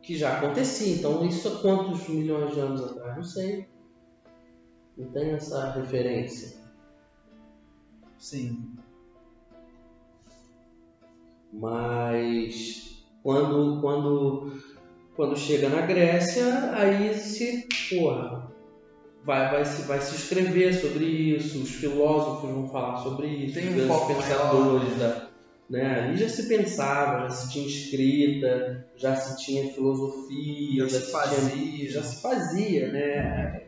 [0.02, 0.96] que já acontecia.
[0.96, 3.16] Então, isso há quantos milhões de anos atrás?
[3.16, 3.68] Não sei.
[4.98, 6.58] Não tem essa referência.
[8.18, 8.74] Sim.
[11.54, 14.52] Mas quando, quando,
[15.16, 18.52] quando chega na Grécia, aí se, porra,
[19.24, 23.70] vai, vai, se, vai se escrever sobre isso, os filósofos vão falar sobre isso, Tem
[23.70, 25.32] um os foco pensadores da.
[25.70, 26.02] Né?
[26.02, 31.06] Ali já se pensava, já se tinha escrita, já se tinha filosofia, Já já, se
[31.06, 31.92] se tinha- fazia.
[31.92, 33.62] já se fazia né?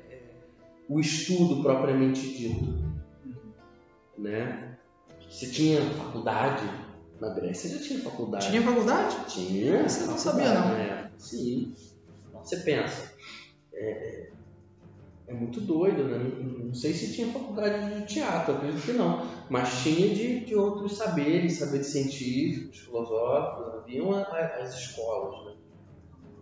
[0.89, 2.83] o estudo propriamente dito.
[4.17, 4.75] Né?
[5.29, 6.63] Se tinha faculdade,
[7.19, 8.49] na Grécia já tinha faculdade.
[8.49, 9.15] Tinha faculdade?
[9.27, 9.87] Tinha.
[9.87, 10.69] Você não sabia, não.
[10.69, 11.11] Né?
[11.17, 11.73] Sim.
[12.33, 13.11] Você pensa.
[13.73, 14.29] É,
[15.27, 16.17] é muito doido, né?
[16.17, 19.27] Não, não sei se tinha faculdade de teatro, acredito que não.
[19.49, 23.75] Mas tinha de, de outros saberes, saberes científicos, filosóficos.
[23.75, 25.53] Haviam as escolas, né?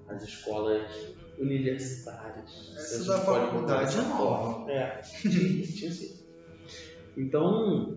[0.08, 2.74] As escolas universitárias.
[2.76, 4.72] Essa gente da faculdade é nova.
[4.72, 6.24] É, tinha, sim.
[7.16, 7.96] Então,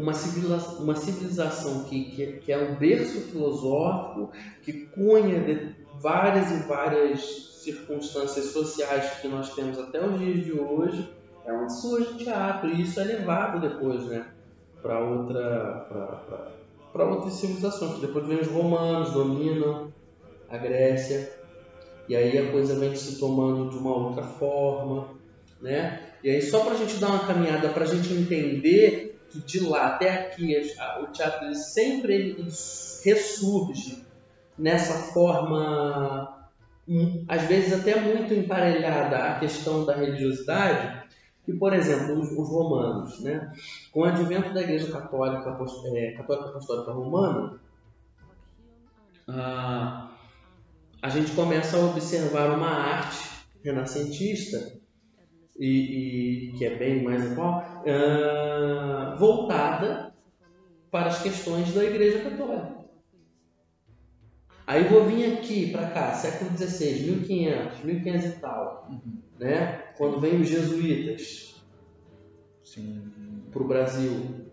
[0.00, 6.50] uma civilização, uma civilização que, que, que é um berço filosófico, que cunha de várias
[6.50, 7.20] e várias
[7.62, 11.08] circunstâncias sociais que nós temos até os dias de hoje,
[11.46, 14.26] é onde surge teatro, e isso é levado depois né,
[14.82, 15.86] para outra,
[16.94, 18.00] outras civilizações.
[18.00, 19.92] Depois vem os romanos, dominam
[20.48, 21.30] a Grécia,
[22.08, 25.08] e aí a coisa vem se tomando de uma outra forma,
[25.60, 26.00] né?
[26.22, 29.60] E aí só para a gente dar uma caminhada, para a gente entender que de
[29.60, 32.48] lá até aqui a- o teatro ele sempre ele
[33.04, 34.04] ressurge
[34.56, 36.48] nessa forma,
[36.88, 41.02] hum, às vezes até muito emparelhada à questão da religiosidade,
[41.44, 43.52] que por exemplo os, os romanos, né?
[43.92, 45.58] Com o advento da Igreja Católica,
[45.96, 47.60] é, Católica Apostólica Romana,
[49.26, 50.10] ah,
[51.02, 53.28] a gente começa a observar uma arte
[53.64, 54.83] renascentista
[55.58, 60.12] e, e que é bem mais atual, ah, voltada
[60.90, 62.84] para as questões da Igreja Católica.
[64.66, 68.90] Aí vou vir aqui para cá, século XVI, 1500, 1500 e tal,
[69.38, 69.92] né?
[69.98, 71.62] Quando vem os jesuítas
[73.52, 74.44] para o Brasil.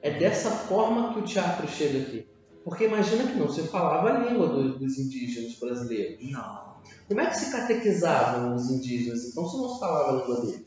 [0.00, 2.26] É dessa forma que o teatro chega aqui.
[2.62, 6.30] Porque imagina que não, você falava a língua do- dos indígenas brasileiros.
[6.30, 6.73] Não.
[7.08, 10.66] Como é que se catequizavam os indígenas, então, se não se falava a língua dele?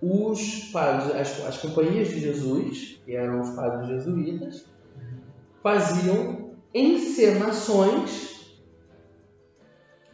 [0.00, 4.66] Os padres, as, as companhias de Jesus, que eram os padres jesuítas,
[5.62, 8.54] faziam encenações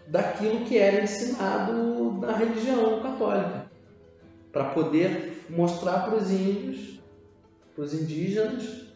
[0.07, 3.71] daquilo que era ensinado na religião católica,
[4.53, 7.01] para poder mostrar para os índios,
[7.75, 8.87] para os indígenas,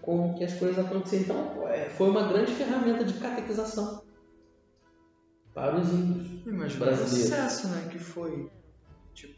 [0.00, 1.22] como que as coisas aconteciam.
[1.22, 4.02] Então, é, foi uma grande ferramenta de catequização
[5.54, 6.46] para os índios.
[6.46, 7.28] Imagina o Brasileiro.
[7.28, 7.88] sucesso, né?
[7.90, 8.50] Que foi.
[9.14, 9.34] Tipo,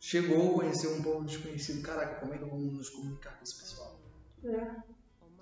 [0.00, 1.82] chegou, conheceu um povo desconhecido.
[1.82, 4.00] Caraca, como é que vamos nos comunicar com esse pessoal?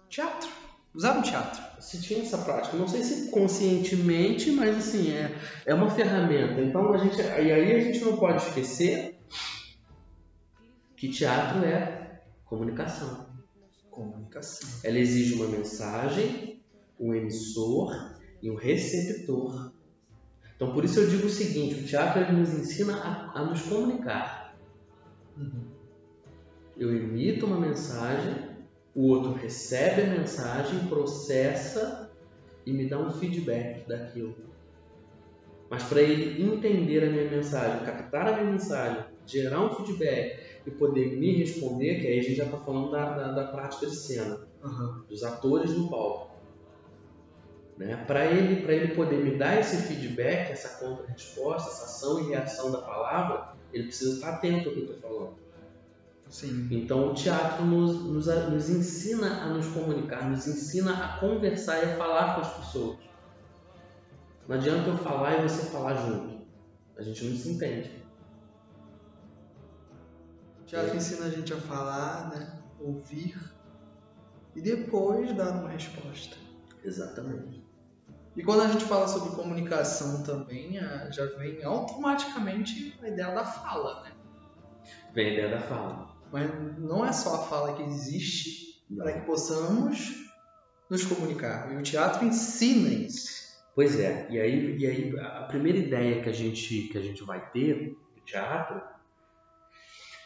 [0.09, 0.49] Teatro.
[0.95, 1.63] Usavam teatro.
[1.83, 6.61] Se tinha essa prática, não sei se conscientemente, mas assim, é, é uma ferramenta.
[6.63, 7.21] Então a gente.
[7.21, 9.19] E aí a gente não pode esquecer
[10.97, 13.27] que teatro é comunicação.
[13.91, 14.69] Comunicação.
[14.83, 16.63] Ela exige uma mensagem,
[16.99, 17.93] um emissor
[18.43, 19.76] e um receptor.
[20.57, 24.57] Então por isso eu digo o seguinte, o teatro nos ensina a, a nos comunicar.
[26.77, 28.35] Eu emito uma mensagem,
[28.95, 32.11] o outro recebe a mensagem, processa
[32.65, 34.35] e me dá um feedback daquilo.
[35.69, 40.71] Mas para ele entender a minha mensagem, captar a minha mensagem, gerar um feedback e
[40.71, 43.97] poder me responder, que aí a gente já está falando da, da, da prática de
[43.97, 45.05] cena, Aham.
[45.09, 46.36] dos atores no palco.
[47.77, 47.97] Né?
[48.07, 52.71] Para ele, pra ele poder me dar esse feedback, essa contra-resposta, essa ação e reação
[52.71, 55.47] da palavra, ele precisa estar atento ao que eu estou falando.
[56.29, 56.69] Sim.
[56.71, 61.93] Então o teatro nos, nos, nos ensina a nos comunicar, nos ensina a conversar e
[61.93, 62.99] a falar com as pessoas.
[64.49, 66.47] Não adianta eu falar e você falar junto.
[66.97, 67.91] A gente não se entende.
[70.61, 72.59] O teatro ensina a gente a falar, né?
[72.81, 73.37] Ouvir
[74.55, 76.37] e depois dar uma resposta.
[76.83, 77.56] Exatamente.
[78.37, 80.79] E quando a gente fala sobre comunicação também,
[81.11, 84.13] já vem automaticamente a ideia da fala, né?
[85.15, 86.15] Vem a ideia da fala.
[86.31, 90.27] Mas não é só a fala que existe para que possamos
[90.91, 91.73] nos comunicar.
[91.73, 93.47] E o teatro ensina isso.
[93.75, 94.27] Pois é.
[94.31, 97.97] E aí, e aí a primeira ideia que a gente, que a gente vai ter
[98.15, 98.83] do teatro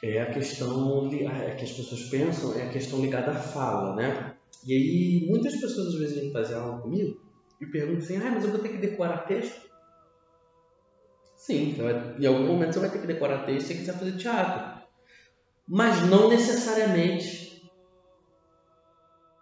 [0.02, 4.34] é a questão é que as pessoas pensam é a questão ligada à fala, né?
[4.66, 7.29] E aí muitas pessoas às vezes vêm fazer aula comigo
[7.60, 9.68] e perguntam assim, ah, mas eu vou ter que decorar texto?
[11.36, 14.16] Sim, vai, em algum momento você vai ter que decorar texto se você quiser fazer
[14.16, 14.82] teatro.
[15.66, 17.70] Mas não necessariamente.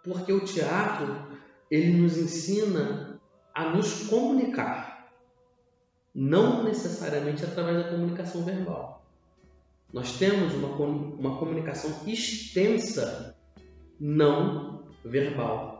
[0.04, 1.26] Porque o teatro,
[1.70, 3.20] ele nos ensina
[3.54, 5.10] a nos comunicar.
[6.14, 9.04] Não necessariamente através da comunicação verbal.
[9.92, 13.36] Nós temos uma, uma comunicação extensa,
[13.98, 15.77] não verbal.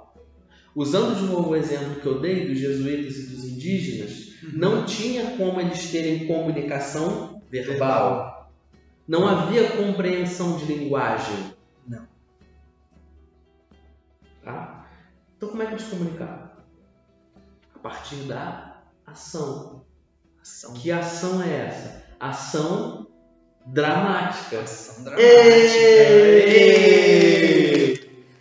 [0.79, 5.37] Usando de novo o exemplo que eu dei dos jesuítas e dos indígenas, não tinha
[5.37, 8.49] como eles terem comunicação verbal.
[9.09, 11.53] Não havia compreensão de linguagem.
[11.85, 12.07] Não.
[14.45, 14.89] Tá?
[15.37, 16.49] Então como é que eles comunicavam?
[17.75, 19.85] A partir da ação.
[20.41, 20.75] Ação.
[20.75, 22.05] Que ação é essa?
[22.21, 23.09] Ação
[23.67, 24.61] dramática.
[24.61, 25.25] Ação dramática.
[25.25, 26.79] Ei!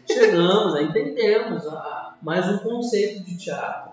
[0.05, 1.65] Chegamos, entendemos.
[1.67, 3.91] Ah, mais um conceito de teatro,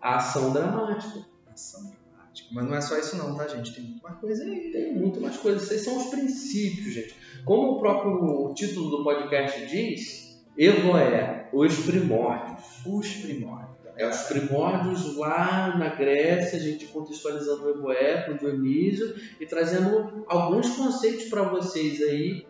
[0.00, 1.26] a ação dramática.
[1.52, 2.48] Ação dramática.
[2.52, 3.74] Mas não é só isso não, tá, gente?
[3.74, 4.72] Tem muito mais coisa aí.
[4.72, 5.58] Tem muito mais coisa.
[5.58, 7.14] Esses são os princípios, gente.
[7.44, 12.64] Como o próprio título do podcast diz, Evoé, os primórdios.
[12.86, 13.78] Os primórdios.
[13.96, 20.24] É, os primórdios lá na Grécia, a gente contextualizando o Evoé com Dionísio e trazendo
[20.28, 22.46] alguns conceitos para vocês aí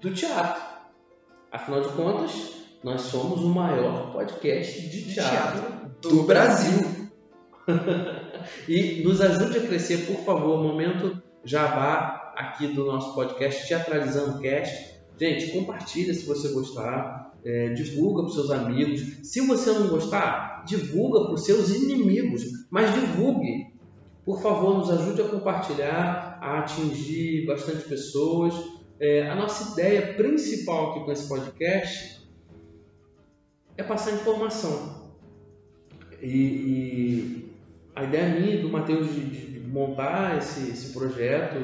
[0.00, 0.62] do teatro.
[1.52, 6.86] Afinal de contas, nós somos o maior podcast de teatro, do, do Brasil.
[8.68, 14.96] e nos ajude a crescer, por favor, momento jabá aqui do nosso podcast, Teatralizando Cast.
[15.18, 19.00] Gente, compartilha se você gostar, é, divulga para os seus amigos.
[19.22, 23.74] Se você não gostar, divulga para os seus inimigos, mas divulgue.
[24.24, 28.54] Por favor, nos ajude a compartilhar, a atingir bastante pessoas.
[29.00, 32.15] É, a nossa ideia principal aqui com esse podcast
[33.76, 35.06] é passar informação.
[36.22, 37.54] E, e
[37.94, 41.56] a ideia minha do Matheus de, de, montar esse, esse projeto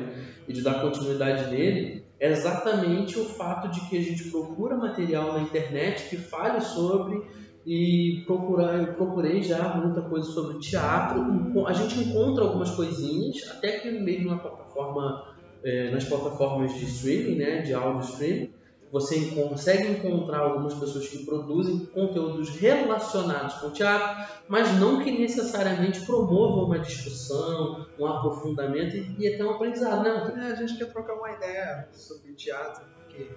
[0.47, 5.33] e de dar continuidade nele é exatamente o fato de que a gente procura material
[5.33, 7.23] na internet que fale sobre
[7.65, 11.23] e procurar, eu procurei já muita coisa sobre teatro.
[11.67, 17.37] A gente encontra algumas coisinhas, até que mesmo na plataforma, é, nas plataformas de streaming,
[17.37, 18.51] né, de áudio streaming,
[18.93, 25.11] você consegue encontrar algumas pessoas que produzem conteúdos relacionados com o teatro, mas não que
[25.19, 30.05] necessariamente promovam uma discussão, um aprofundamento e até um aprendizado.
[30.05, 33.31] Não, é, a gente quer trocar uma ideia sobre teatro, porque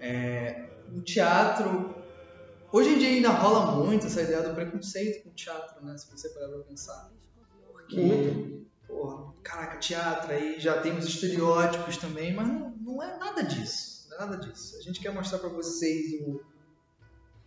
[0.00, 1.94] é, o teatro.
[2.72, 5.96] Hoje em dia ainda rola muito essa ideia do preconceito com o teatro, né?
[5.96, 7.12] Se você parar pra pensar.
[7.72, 8.66] Porque, muito.
[8.88, 13.95] porra, caraca, teatro aí já tem os estereótipos também, mas não, não é nada disso
[14.18, 14.76] nada disso.
[14.78, 16.40] A gente quer mostrar para vocês o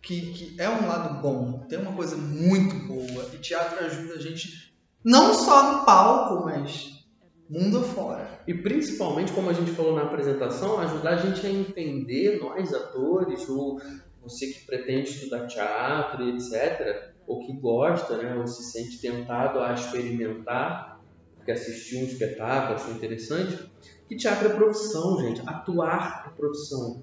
[0.02, 4.20] que, que é um lado bom, tem uma coisa muito boa e teatro ajuda a
[4.20, 7.00] gente não só no palco, mas
[7.48, 8.40] mundo afora.
[8.46, 13.48] E principalmente, como a gente falou na apresentação, ajudar a gente a entender, nós atores,
[13.48, 13.80] ou
[14.22, 19.72] você que pretende estudar teatro etc., ou que gosta, né, ou se sente tentado a
[19.72, 21.00] experimentar,
[21.36, 23.70] porque assistiu um espetáculo, achou interessante,
[24.10, 25.40] que teatro é profissão, gente.
[25.46, 27.00] Atuar é profissão.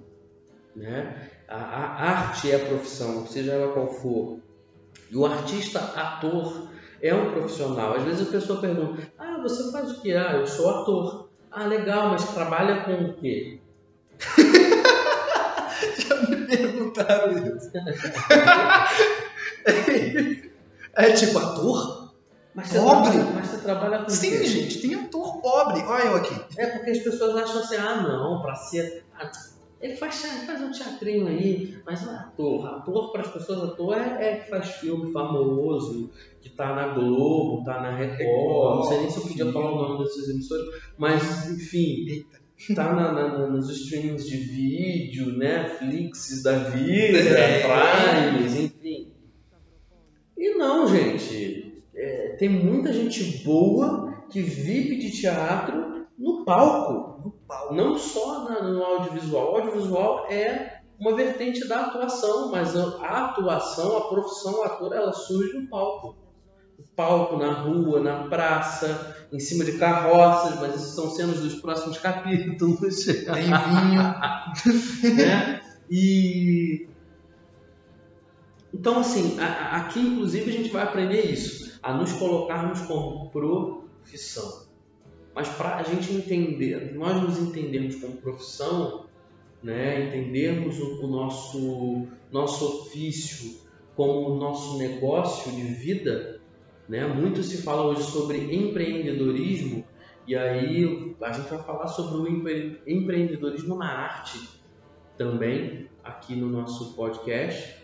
[0.76, 1.30] Né?
[1.48, 4.40] A, a arte é profissão, seja ela qual for.
[5.10, 6.68] E o artista ator
[7.02, 7.94] é um profissional.
[7.94, 10.12] Às vezes a pessoa pergunta: Ah, você faz o quê?
[10.12, 11.30] Ah, eu sou ator.
[11.50, 13.62] Ah, legal, mas trabalha com o quê?
[15.98, 17.72] Já me perguntaram isso.
[20.94, 21.97] é tipo ator?
[22.58, 23.12] Mas você, pobre?
[23.12, 24.46] Trabalha, mas você trabalha com Sim, quê?
[24.46, 25.80] gente, tem ator pobre.
[25.84, 26.34] Olha eu aqui.
[26.58, 29.06] É porque as pessoas acham assim, ah não, pra ser.
[29.14, 29.32] Ah,
[29.80, 32.66] ele faz, faz um teatrinho aí, mas não é ator.
[32.66, 36.10] Ator, para as pessoas, ator é, é que faz filme famoso,
[36.42, 39.76] que tá na Globo, tá na Record, não sei nem se eu podia falar o
[39.76, 40.66] nome dessas emissoras,
[40.98, 42.26] mas enfim,
[42.74, 48.32] tá na, na, nos streams de vídeo, Netflix da vida, é.
[48.32, 49.12] Primes, enfim.
[50.36, 51.67] E não, gente
[52.38, 57.22] tem muita gente boa que vive de teatro no palco.
[57.24, 57.74] No palco.
[57.74, 59.54] Não só na- no audiovisual.
[59.54, 65.54] O audiovisual é uma vertente da atuação, mas a atuação, a profissão ator, ela surge
[65.58, 66.16] no palco.
[66.80, 71.56] O palco na rua, na praça, em cima de carroças, mas isso são cenas dos
[71.56, 73.06] próximos capítulos.
[73.06, 75.16] Tem vinho.
[75.16, 75.62] né?
[75.90, 76.88] E
[78.74, 84.68] então assim, aqui inclusive a gente vai aprender isso, a nos colocarmos como profissão.
[85.34, 89.06] Mas para a gente entender, nós nos entendermos como profissão,
[89.64, 93.62] né, entendermos o, o nosso nosso ofício
[93.96, 96.42] como o nosso negócio de vida,
[96.90, 97.08] né?
[97.08, 99.86] Muito se fala hoje sobre empreendedorismo
[100.28, 104.40] e aí a gente vai falar sobre o empre- empreendedorismo na arte
[105.18, 107.77] também aqui no nosso podcast.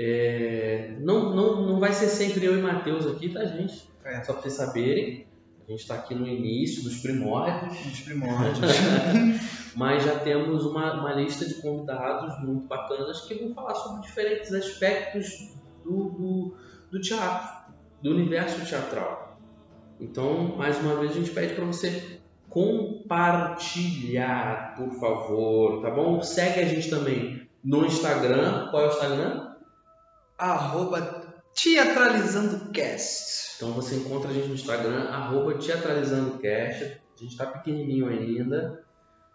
[0.00, 3.90] É, não, não, não vai ser sempre eu e Matheus aqui, tá, gente?
[4.04, 4.22] É.
[4.22, 5.26] Só para vocês saberem.
[5.66, 8.58] A gente está aqui no início dos primórdios, Dos primórdios.
[9.76, 14.54] mas já temos uma, uma lista de convidados muito bacanas que vão falar sobre diferentes
[14.54, 15.52] aspectos
[15.84, 16.56] do, do,
[16.90, 19.36] do teatro, do universo teatral.
[20.00, 26.22] Então, mais uma vez, a gente pede para você compartilhar, por favor, tá bom?
[26.22, 28.68] Segue a gente também no Instagram.
[28.70, 29.47] Qual é o Instagram?
[30.38, 33.56] Arroba Teatralizando Cast.
[33.56, 36.84] Então você encontra a gente no Instagram, arroba teatralizandocast.
[36.84, 38.84] A gente está pequenininho ainda,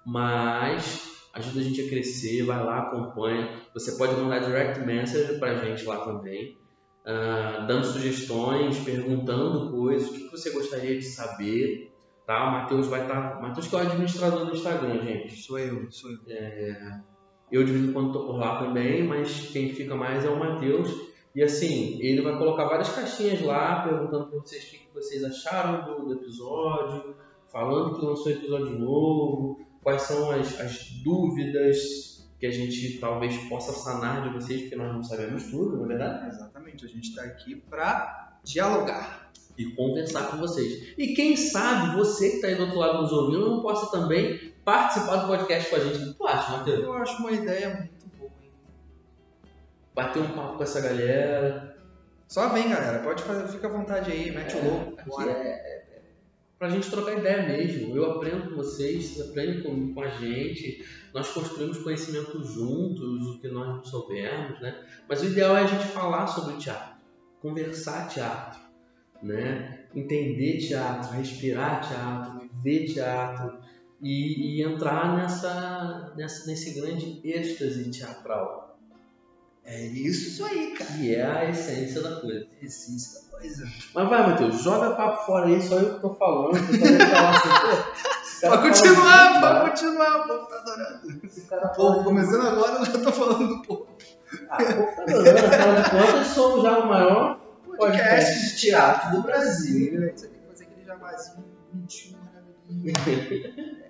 [0.06, 3.60] mas ajuda a gente a crescer, vai lá, acompanha.
[3.74, 6.58] Você pode mandar direct message pra gente lá também,
[7.06, 11.92] ah, dando sugestões, perguntando coisas, o que você gostaria de saber.
[12.26, 12.48] Tá?
[12.48, 13.42] O Matheus vai estar.
[13.42, 15.36] Matheus que é o administrador do Instagram, gente.
[15.42, 17.13] Sou eu, sou eu.
[17.52, 20.40] Eu de vez em quando estou por lá também, mas quem fica mais é o
[20.40, 20.90] Matheus.
[21.36, 25.86] E assim, ele vai colocar várias caixinhas lá, perguntando para vocês o que vocês acharam
[25.86, 27.16] do, do episódio,
[27.52, 33.72] falando que lançou episódio novo, quais são as, as dúvidas que a gente talvez possa
[33.72, 37.56] sanar de vocês, porque nós não sabemos tudo, na verdade, Exatamente, a gente está aqui
[37.56, 39.32] para dialogar.
[39.58, 40.94] e conversar com vocês.
[40.98, 44.53] E quem sabe você que está aí do outro lado nos ouvindo não possa também
[44.64, 45.98] participar do podcast com a gente.
[45.98, 46.80] O que tu acha, Matheus?
[46.80, 48.52] Eu acho uma ideia muito boa, hein?
[49.94, 51.78] Bater um papo com essa galera.
[52.28, 53.00] Só vem, galera.
[53.00, 55.00] Pode fazer, fica à vontade aí, mete o louco.
[55.00, 55.32] Aqui bora.
[55.32, 55.84] é, é
[56.64, 57.94] pra gente trocar ideia mesmo.
[57.94, 60.86] Eu aprendo com vocês, vocês aprendem com, com a gente.
[61.14, 64.82] Nós construímos conhecimento juntos, o que nós não soubermos, né?
[65.08, 66.96] Mas o ideal é a gente falar sobre teatro,
[67.42, 68.62] conversar teatro,
[69.22, 69.88] né?
[69.94, 73.60] Entender teatro, respirar teatro, viver teatro
[74.04, 78.78] e, e entrar nessa, nessa, nesse grande êxtase teatral,
[79.64, 80.92] É isso aí, cara.
[80.92, 82.46] que é a essência da coisa.
[82.62, 83.66] Essência da coisa.
[83.96, 86.56] Mas vai, Matheus, joga papo fora aí, só eu que tô falando.
[86.58, 86.74] Assim,
[88.50, 91.74] Pode continuar, pode continuar, o povo tá adorando.
[91.76, 93.88] Pô, começando agora, eu já tô falando do povo.
[94.50, 97.40] Ah, o povo tá adorando, afinal de contas, somos já o maior
[97.78, 99.92] Podcast de teatro do Brasil.
[99.92, 103.83] Tem que fazer aquele jabazinho bonitinho, maravilhoso.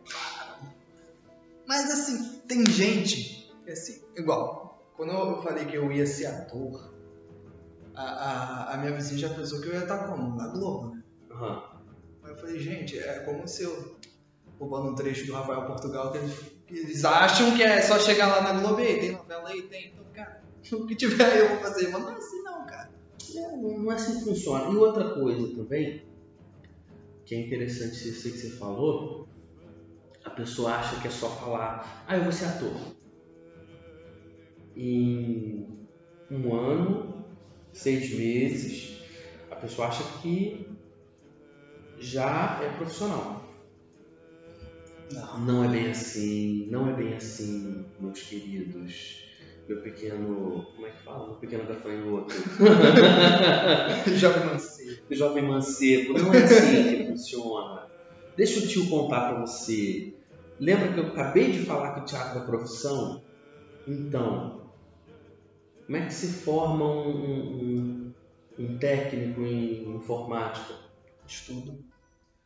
[1.65, 6.93] Mas assim, tem gente, assim, igual, quando eu falei que eu ia ser ator,
[7.95, 10.35] a, a, a minha vizinha já pensou que eu ia estar como?
[10.35, 11.03] Na Globo, né?
[11.31, 11.63] Aham.
[12.23, 13.97] Aí eu falei, gente, é como se eu,
[14.59, 18.27] roubando um trecho do Rafael Portugal, que eles, que eles acham que é só chegar
[18.27, 21.49] lá na Globo, e tem novela aí, tem, então, cara, o que tiver aí eu
[21.49, 22.91] vou fazer, mas não é assim não, cara.
[23.35, 24.71] É, não é assim que funciona.
[24.71, 26.03] E outra coisa também,
[27.25, 29.27] que é interessante isso que você falou,
[30.23, 32.75] a pessoa acha que é só falar, ah, eu vou ser ator.
[34.75, 35.67] Em
[36.31, 37.25] um ano,
[37.71, 38.97] seis meses,
[39.51, 40.67] a pessoa acha que
[41.99, 43.43] já é profissional.
[45.11, 45.39] Não.
[45.39, 49.23] Não é bem assim, não é bem assim, meus queridos.
[49.67, 50.65] Meu pequeno.
[50.75, 51.27] Como é que fala?
[51.27, 52.33] Meu pequeno gafanhoto.
[54.17, 55.01] Jovem Mancebo.
[55.09, 56.19] Jovem mancebo.
[56.19, 57.87] Não é assim que funciona.
[58.35, 60.12] Deixa o tio contar pra você.
[60.63, 63.21] Lembra que eu acabei de falar que teatro é profissão?
[63.85, 64.71] Então,
[65.85, 67.57] como é que se forma um,
[68.09, 68.15] um-
[68.57, 70.73] um técnico em informática?
[71.27, 71.83] Estudo.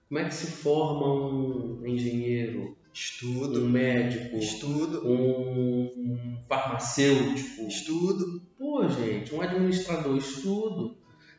[0.10, 3.66] Como é que se forma um engenheiro, Estudo.
[3.66, 5.08] um médico, Estudo.
[5.08, 7.68] um farmacêutico?
[7.68, 8.42] Estudo.
[8.58, 10.97] Pô, gente, um administrador estudo.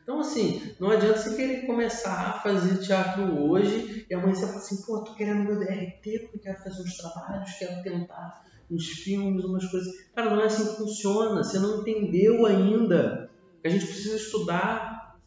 [0.09, 4.57] Então, assim, não adianta você querer começar a fazer teatro hoje e amanhã você fala
[4.57, 9.45] assim, pô, tô querendo meu DRT porque quero fazer uns trabalhos, quero tentar uns filmes,
[9.45, 9.93] umas coisas.
[10.15, 11.43] Cara, não é assim que funciona.
[11.43, 13.29] Você não entendeu ainda.
[13.63, 15.19] A gente precisa estudar.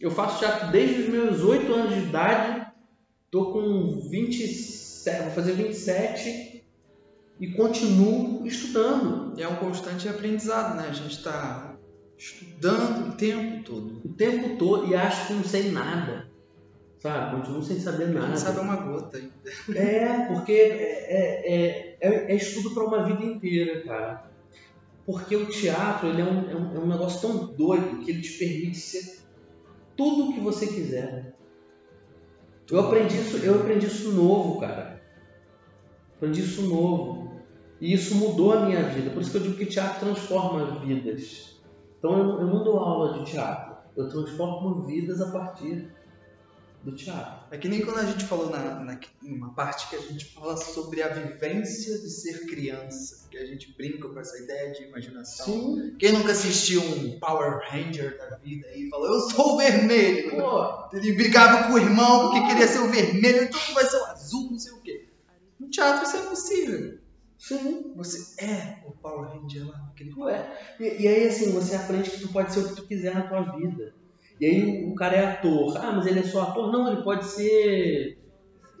[0.00, 2.66] Eu faço teatro desde os meus 8 anos de idade.
[3.30, 3.60] Tô com
[4.00, 6.64] vou fazer 27
[7.38, 9.38] e continuo estudando.
[9.38, 10.88] É um constante aprendizado, né?
[10.88, 11.67] A gente está
[12.18, 14.00] estudando o tempo todo.
[14.04, 16.28] O tempo todo e acho que não sei nada.
[16.98, 17.36] Sabe?
[17.36, 18.28] Continuo sem saber nada.
[18.28, 19.78] Não sabe uma gota ainda.
[19.78, 24.28] É, porque é, é, é, é estudo para uma vida inteira, cara.
[25.06, 28.20] Porque o teatro ele é, um, é, um, é um negócio tão doido que ele
[28.20, 29.20] te permite ser
[29.96, 31.34] tudo o que você quiser.
[32.70, 35.00] Eu aprendi isso, eu aprendi isso novo, cara.
[36.16, 37.32] Aprendi isso novo.
[37.80, 39.10] E isso mudou a minha vida.
[39.10, 41.57] Por isso que eu digo que teatro transforma vidas.
[41.98, 43.76] Então eu, eu não dou aula de teatro.
[43.96, 45.90] Eu transformo vidas a partir
[46.82, 47.46] do teatro.
[47.50, 50.56] É que nem quando a gente falou na, na uma parte que a gente fala
[50.56, 55.46] sobre a vivência de ser criança, que a gente brinca com essa ideia de imaginação.
[55.46, 55.96] Sim.
[55.98, 60.30] Quem nunca assistiu um Power Ranger da vida e falou, eu sou o vermelho?
[60.30, 64.04] Pô, Ele brigava com o irmão porque queria ser o vermelho, então vai ser o
[64.06, 65.08] azul, não sei o quê.
[65.58, 66.98] No teatro isso é possível.
[67.38, 67.92] Sim.
[67.96, 70.58] Você é o Power Ranger lá, aquele Ué.
[70.78, 73.28] E, e aí assim, você aprende que tu pode ser o que tu quiser na
[73.28, 73.94] tua vida.
[74.40, 75.76] E aí o cara é ator.
[75.78, 76.70] Ah, mas ele é só ator?
[76.70, 78.18] Não, ele pode ser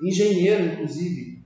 [0.02, 1.42] engenheiro, inclusive.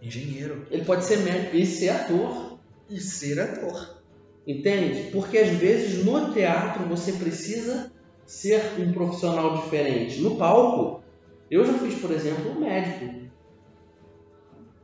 [0.00, 2.58] engenheiro Ele pode ser médico e ser ator.
[2.88, 4.02] e ser ator.
[4.46, 5.10] Entende?
[5.12, 7.92] Porque às vezes no teatro você precisa
[8.26, 10.20] ser um profissional diferente.
[10.20, 11.02] No palco,
[11.50, 13.30] eu já fiz, por exemplo, um médico.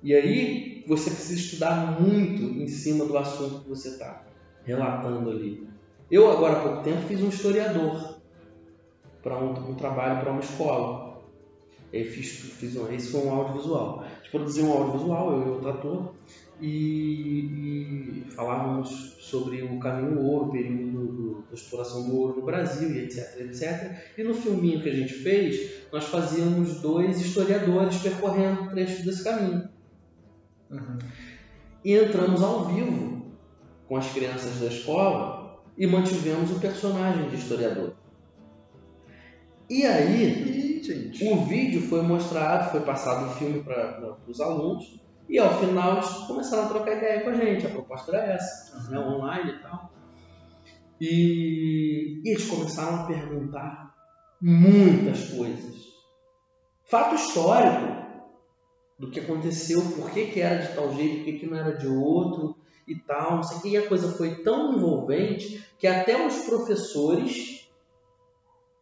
[0.03, 4.25] E aí você precisa estudar muito em cima do assunto que você está
[4.65, 5.69] relatando ali.
[6.11, 8.17] Eu agora há pouco tempo fiz um historiador
[9.23, 11.23] para um, um trabalho para uma escola.
[11.93, 14.01] Eu fiz, fiz um, esse foi um audiovisual.
[14.01, 16.15] A gente produziu um audiovisual, eu e outro ator,
[16.61, 22.41] e, e falávamos sobre o caminho ouro, o período do, do, da exploração do ouro
[22.41, 23.99] no Brasil, e etc, etc.
[24.17, 29.69] E no filminho que a gente fez, nós fazíamos dois historiadores percorrendo trechos desse caminho.
[31.85, 33.33] E entramos ao vivo
[33.87, 37.95] com as crianças da escola e mantivemos o personagem de historiador.
[39.71, 44.99] E aí, E, o vídeo foi mostrado, foi passado o filme para os alunos,
[45.29, 47.67] e ao final eles começaram a trocar ideia com a gente.
[47.67, 49.93] A proposta era essa, né, online e tal.
[51.01, 53.95] E, e eles começaram a perguntar
[54.41, 55.77] muitas coisas.
[56.85, 58.08] Fato histórico
[58.99, 61.77] do que aconteceu, por que, que era de tal jeito, por que, que não era
[61.77, 63.69] de outro e tal, não sei o que.
[63.69, 67.59] E a coisa foi tão envolvente que até os professores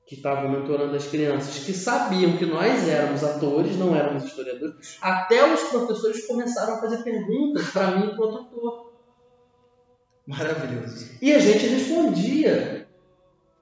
[0.07, 5.53] que estavam mentorando as crianças, que sabiam que nós éramos atores, não éramos historiadores, até
[5.53, 8.93] os professores começaram a fazer perguntas para mim e para o outro ator.
[10.25, 11.11] maravilhoso.
[11.21, 12.89] E a gente respondia.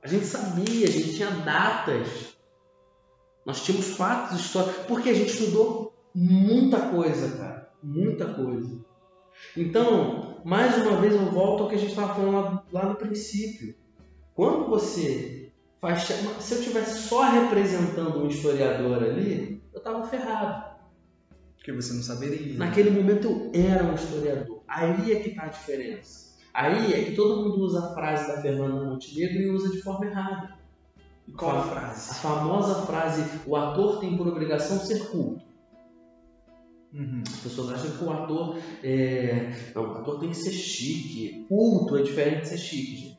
[0.03, 2.37] A gente sabia, a gente tinha datas.
[3.47, 5.84] Nós tínhamos fatos históricos, porque a gente estudou
[6.15, 7.71] muita coisa, cara.
[7.83, 8.79] Muita coisa.
[9.57, 12.97] Então, mais uma vez eu volto ao que a gente estava falando lá, lá no
[12.97, 13.75] princípio.
[14.35, 16.03] Quando você faz.
[16.41, 20.75] Se eu tivesse só representando um historiador ali, eu estava ferrado.
[21.57, 22.59] Porque você não saberia.
[22.59, 24.63] Naquele momento eu era um historiador.
[24.69, 26.35] Aí é que está a diferença.
[26.53, 30.07] Aí é que todo mundo usa a frase da Fernanda Montenegro e usa de forma
[30.07, 30.57] errada.
[31.27, 32.15] E qual a A frase?
[32.21, 35.43] famosa frase: o ator tem por obrigação ser culto.
[36.95, 37.23] Uhum.
[37.27, 39.53] As pessoas acham que o ator é.
[39.75, 41.45] Não, o ator tem que ser chique.
[41.49, 43.19] Culto é diferente de ser chique, gente.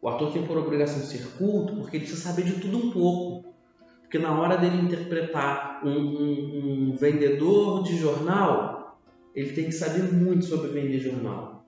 [0.00, 3.54] O ator tem por obrigação ser culto porque ele precisa saber de tudo um pouco.
[4.02, 8.98] Porque na hora dele interpretar um, um- um vendedor de jornal,
[9.34, 11.66] ele tem que saber muito sobre vender jornal.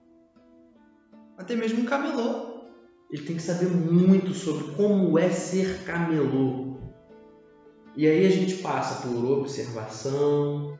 [1.37, 2.57] Até mesmo um camelô.
[3.11, 6.77] Ele tem que saber muito sobre como é ser camelô.
[7.97, 10.76] E aí a gente passa por observação,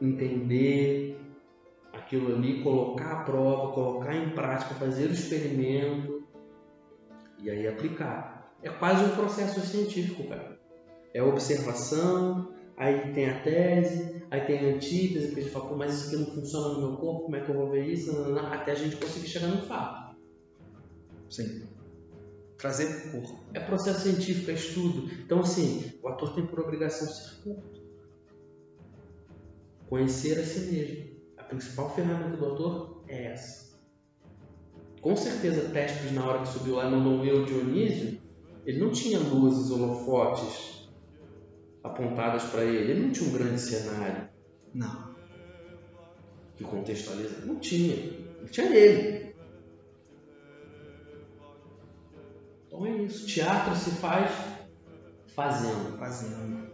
[0.00, 1.18] entender
[1.92, 6.22] aquilo ali, colocar à prova, colocar em prática, fazer o experimento
[7.38, 8.54] e aí aplicar.
[8.62, 10.58] É quase um processo científico, cara.
[11.12, 15.76] É observação, aí tem a tese, aí tem a antítese, que a gente fala, Pô,
[15.76, 18.10] mas isso aqui não funciona no meu corpo, como é que eu vou ver isso?
[18.52, 20.16] Até a gente conseguir chegar no fato.
[21.28, 21.62] Sim.
[22.58, 23.40] Trazer pro corpo.
[23.54, 25.10] É processo científico, é estudo.
[25.24, 27.79] Então, assim, o ator tem por obrigação ser culto.
[29.90, 31.20] Conhecer a si mesmo.
[31.36, 33.76] A principal ferramenta do ator é essa.
[35.02, 38.20] Com certeza, Testes, na hora que subiu lá mandou um eu Dionísio,
[38.64, 40.88] ele não tinha luzes, holofotes
[41.82, 42.92] apontadas para ele.
[42.92, 44.28] Ele não tinha um grande cenário
[44.72, 45.16] Não.
[46.54, 47.44] que contextualiza.
[47.44, 47.94] Não tinha.
[47.94, 49.34] Ele tinha ele.
[52.68, 53.26] Então é isso.
[53.26, 54.30] Teatro se faz
[55.34, 55.98] fazendo.
[55.98, 56.70] Fazendo.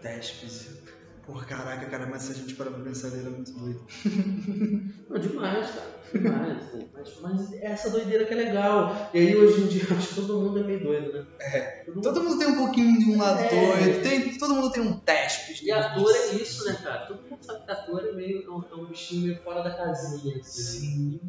[0.00, 0.81] Tespes.
[1.26, 3.80] Por caraca, cara, mas se a gente parar pra pensar, ele era muito doido.
[5.08, 6.02] Não, demais, cara.
[6.12, 6.62] Demais.
[6.92, 9.10] mas, mas é essa doideira que é legal.
[9.14, 11.26] E aí hoje em dia acho que todo mundo é meio doido, né?
[11.40, 11.60] É.
[12.02, 13.48] Todo mundo tem um pouquinho de um lado É.
[13.48, 14.02] doido.
[14.02, 15.62] Tem, todo mundo tem um Tespes.
[15.62, 17.06] E ator é isso, né, cara?
[17.06, 19.70] Todo mundo sabe que ator é meio é um, é um bichinho meio fora da
[19.74, 20.38] casinha.
[20.38, 20.80] Assim.
[20.80, 21.20] Sim.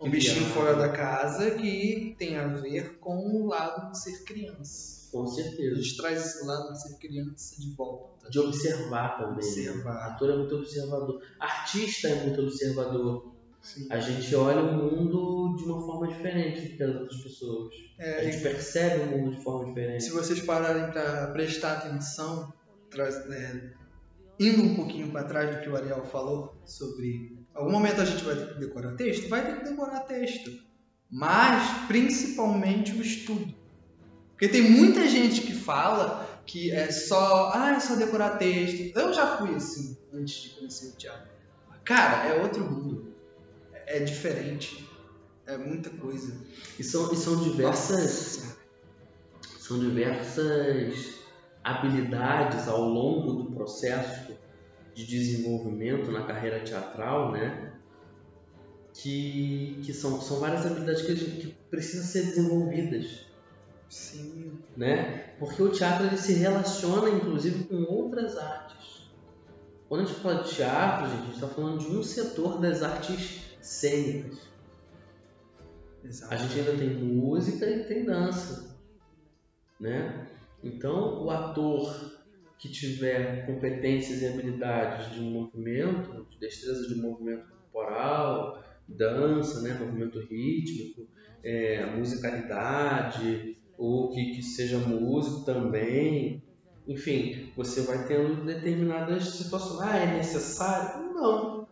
[0.00, 5.01] Um bichinho fora da casa que tem a ver com o lado de ser criança.
[5.12, 5.76] Com A certeza.
[5.76, 8.30] gente traz esse lado de ser criança de volta.
[8.30, 9.34] De observar também.
[9.34, 9.34] né?
[9.36, 10.06] Observar.
[10.12, 11.22] Ator é muito observador.
[11.38, 13.32] Artista é muito observador.
[13.60, 13.86] Sim.
[13.90, 17.74] A gente olha o mundo de uma forma diferente do que as outras pessoas.
[17.98, 20.02] A É, gente percebe o mundo de forma diferente.
[20.02, 22.52] se vocês pararem para prestar atenção,
[22.90, 23.70] traz- é,
[24.40, 27.38] indo um pouquinho para trás do que o Ariel falou sobre.
[27.54, 29.28] Algum momento a gente vai ter que decorar texto?
[29.28, 30.50] Vai ter que decorar texto.
[31.10, 33.54] Mas principalmente o estudo.
[34.42, 37.52] Porque tem muita gente que fala que é só.
[37.54, 38.98] Ah, é só decorar texto.
[38.98, 41.30] Eu já fui assim antes de conhecer o teatro.
[41.84, 43.14] Cara, é outro mundo.
[43.86, 44.90] É diferente.
[45.46, 46.36] É muita coisa.
[46.76, 48.42] E são, e são diversas.
[48.42, 48.56] Nossa.
[49.60, 51.20] são diversas
[51.62, 54.32] habilidades ao longo do processo
[54.92, 57.74] de desenvolvimento na carreira teatral, né?
[58.92, 63.30] Que, que são, são várias habilidades que, que precisam ser desenvolvidas,
[63.92, 64.58] Sim.
[64.74, 65.34] né?
[65.38, 69.12] Porque o teatro ele se relaciona, inclusive, com outras artes.
[69.86, 72.82] Quando a gente fala de teatro, gente, a gente está falando de um setor das
[72.82, 74.48] artes cênicas.
[76.02, 76.32] Exato.
[76.32, 78.78] A gente ainda tem música e tem dança,
[79.78, 80.26] né?
[80.64, 82.18] Então, o ator
[82.58, 89.74] que tiver competências e habilidades de movimento, de destreza de movimento corporal, dança, né?
[89.74, 91.06] Movimento rítmico,
[91.44, 96.40] é, musicalidade, ou que, que seja músico também,
[96.86, 99.80] enfim, você vai tendo determinadas situações.
[99.80, 101.12] Ah, é necessário?
[101.12, 101.66] Não.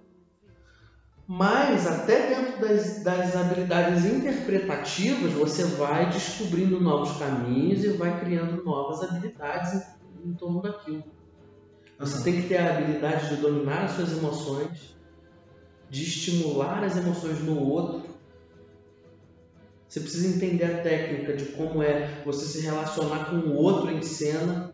[1.24, 8.64] Mas até dentro das, das habilidades interpretativas, você vai descobrindo novos caminhos e vai criando
[8.64, 9.80] novas habilidades
[10.24, 11.04] em, em torno daquilo.
[11.96, 14.96] Você tem que ter a habilidade de dominar as suas emoções,
[15.88, 18.09] de estimular as emoções no outro.
[19.90, 24.00] Você precisa entender a técnica de como é você se relacionar com o outro em
[24.02, 24.72] cena.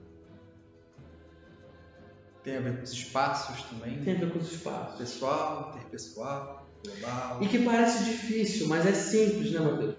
[2.45, 4.03] Tem a ver com os espaços também.
[4.03, 4.99] Tem a ver com os espaços.
[4.99, 7.43] Pessoal, interpessoal, global.
[7.43, 9.95] E que parece difícil, mas é simples, né, Matheus?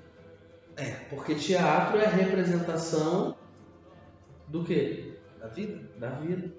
[0.76, 3.36] É, Porque teatro é a representação
[4.48, 5.16] do quê?
[5.40, 5.90] da vida.
[5.98, 6.54] Da vida.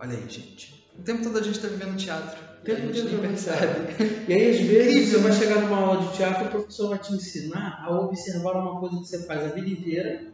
[0.00, 0.84] Olha aí, gente.
[0.98, 2.51] O tempo todo a gente tá vivendo teatro.
[2.64, 3.92] Tempo a gente nem percebe.
[4.28, 6.98] E aí, às vezes, você vai chegar numa aula de teatro e o professor vai
[6.98, 10.32] te ensinar a observar uma coisa que você faz a vida inteira,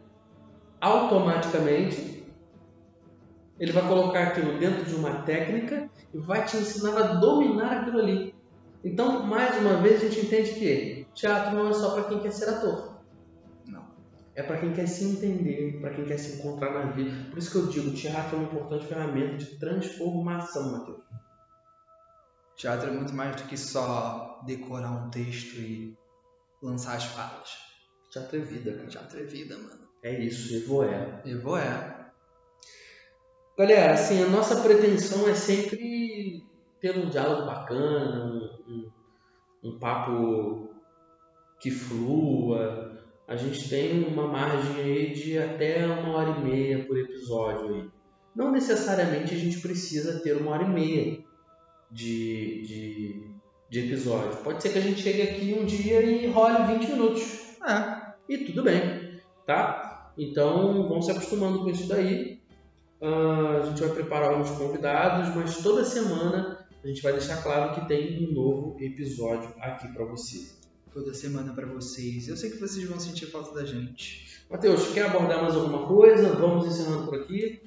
[0.79, 2.23] automaticamente.
[3.59, 7.99] Ele vai colocar aquilo dentro de uma técnica e vai te ensinar a dominar aquilo
[7.99, 8.35] ali.
[8.83, 12.31] Então, mais uma vez, a gente entende que teatro não é só para quem quer
[12.31, 12.99] ser ator.
[13.67, 13.83] Não.
[14.35, 17.11] É para quem quer se entender, para quem quer se encontrar na vida.
[17.29, 20.99] Por isso que eu digo, teatro é uma importante ferramenta de transformação, Matheus.
[22.59, 25.97] Teatro é muito mais do que só decorar um texto e
[26.61, 27.57] lançar as falas.
[28.11, 28.87] Teatro é vida, cara.
[28.87, 29.87] Teatro é vida, mano.
[30.03, 31.21] É isso, Evoé.
[31.25, 32.11] Eu vou é.
[33.57, 36.43] Galera, assim, a nossa pretensão é sempre
[36.81, 38.91] ter um diálogo bacana, um, um,
[39.63, 40.69] um papo
[41.61, 43.05] que flua.
[43.25, 47.89] A gente tem uma margem aí de até uma hora e meia por episódio aí.
[48.35, 51.28] Não necessariamente a gente precisa ter uma hora e meia
[51.91, 53.23] de, de,
[53.69, 54.37] de episódio.
[54.37, 57.57] Pode ser que a gente chegue aqui um dia e role 20 minutos.
[57.67, 58.09] É.
[58.27, 60.11] E tudo bem, tá?
[60.17, 62.39] Então vão se acostumando com isso daí.
[63.01, 67.73] Ah, a gente vai preparar alguns convidados, mas toda semana a gente vai deixar claro
[67.73, 70.49] que tem um novo episódio aqui para você.
[70.93, 72.27] Toda semana pra vocês.
[72.27, 74.43] Eu sei que vocês vão sentir falta da gente.
[74.49, 76.33] Matheus, quer abordar mais alguma coisa?
[76.33, 77.61] Vamos encerrando por aqui.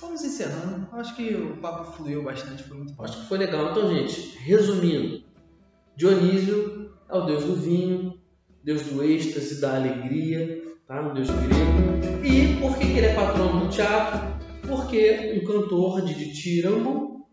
[0.00, 0.88] Vamos encerrando.
[0.92, 3.04] Acho que o papo fluiu bastante, foi muito bom.
[3.04, 3.70] Acho que foi legal.
[3.70, 5.24] Então, gente, resumindo:
[5.96, 8.20] Dionísio é o deus do vinho,
[8.62, 11.00] deus do êxtase, da alegria, tá?
[11.00, 12.24] Um deus grego.
[12.24, 14.38] E por que, ele é patrono do teatro?
[14.66, 17.26] Porque um cantor de Ditirambo,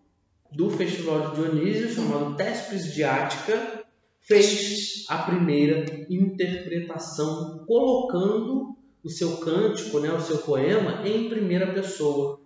[0.52, 3.84] do Festival de Dionísio, chamado Tespes de Ática,
[4.22, 12.40] fez a primeira interpretação colocando o seu cântico, né, o seu poema, em primeira pessoa.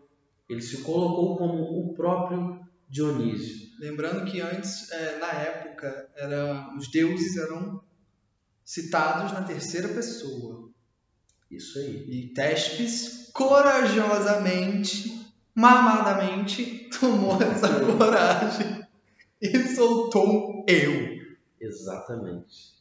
[0.49, 3.69] Ele se colocou como o próprio Dionísio.
[3.79, 7.81] Lembrando que antes, é, na época, era, os deuses eram
[8.65, 10.69] citados na terceira pessoa.
[11.51, 12.05] Isso aí.
[12.09, 18.87] E Tespes corajosamente, mamadamente, tomou essa coragem
[19.41, 21.19] e soltou um eu.
[21.61, 22.79] Exatamente.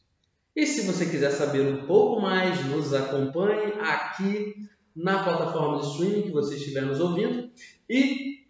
[0.57, 4.55] E se você quiser saber um pouco mais, nos acompanhe aqui
[4.99, 7.49] na plataforma de streaming que você estiver nos ouvindo
[7.89, 8.45] e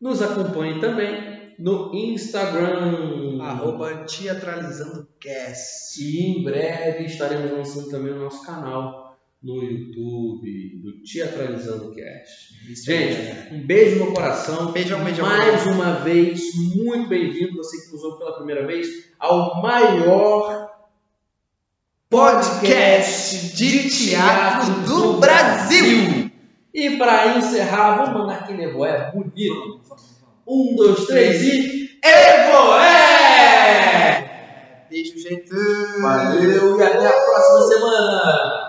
[0.00, 3.40] nos acompanhe também no Instagram.
[3.40, 6.02] Arroba Teatralizando Cast.
[6.02, 12.52] E em breve estaremos lançando também o nosso canal no YouTube do Teatralizando Cast.
[12.84, 14.72] Gente, um beijo no coração.
[14.72, 15.26] Beijão, beijão.
[15.26, 16.40] Mais uma vez,
[16.74, 20.71] muito bem-vindo, você que nos ouve pela primeira vez, ao maior
[22.12, 26.30] podcast de teatro do Brasil.
[26.74, 29.80] E para encerrar, vamos mandar aquele evoé bonito.
[30.46, 31.90] Um, dois, três e.
[32.04, 33.30] Evoé!
[34.90, 35.48] Beijo, gente.
[36.02, 38.61] Valeu e até a próxima semana!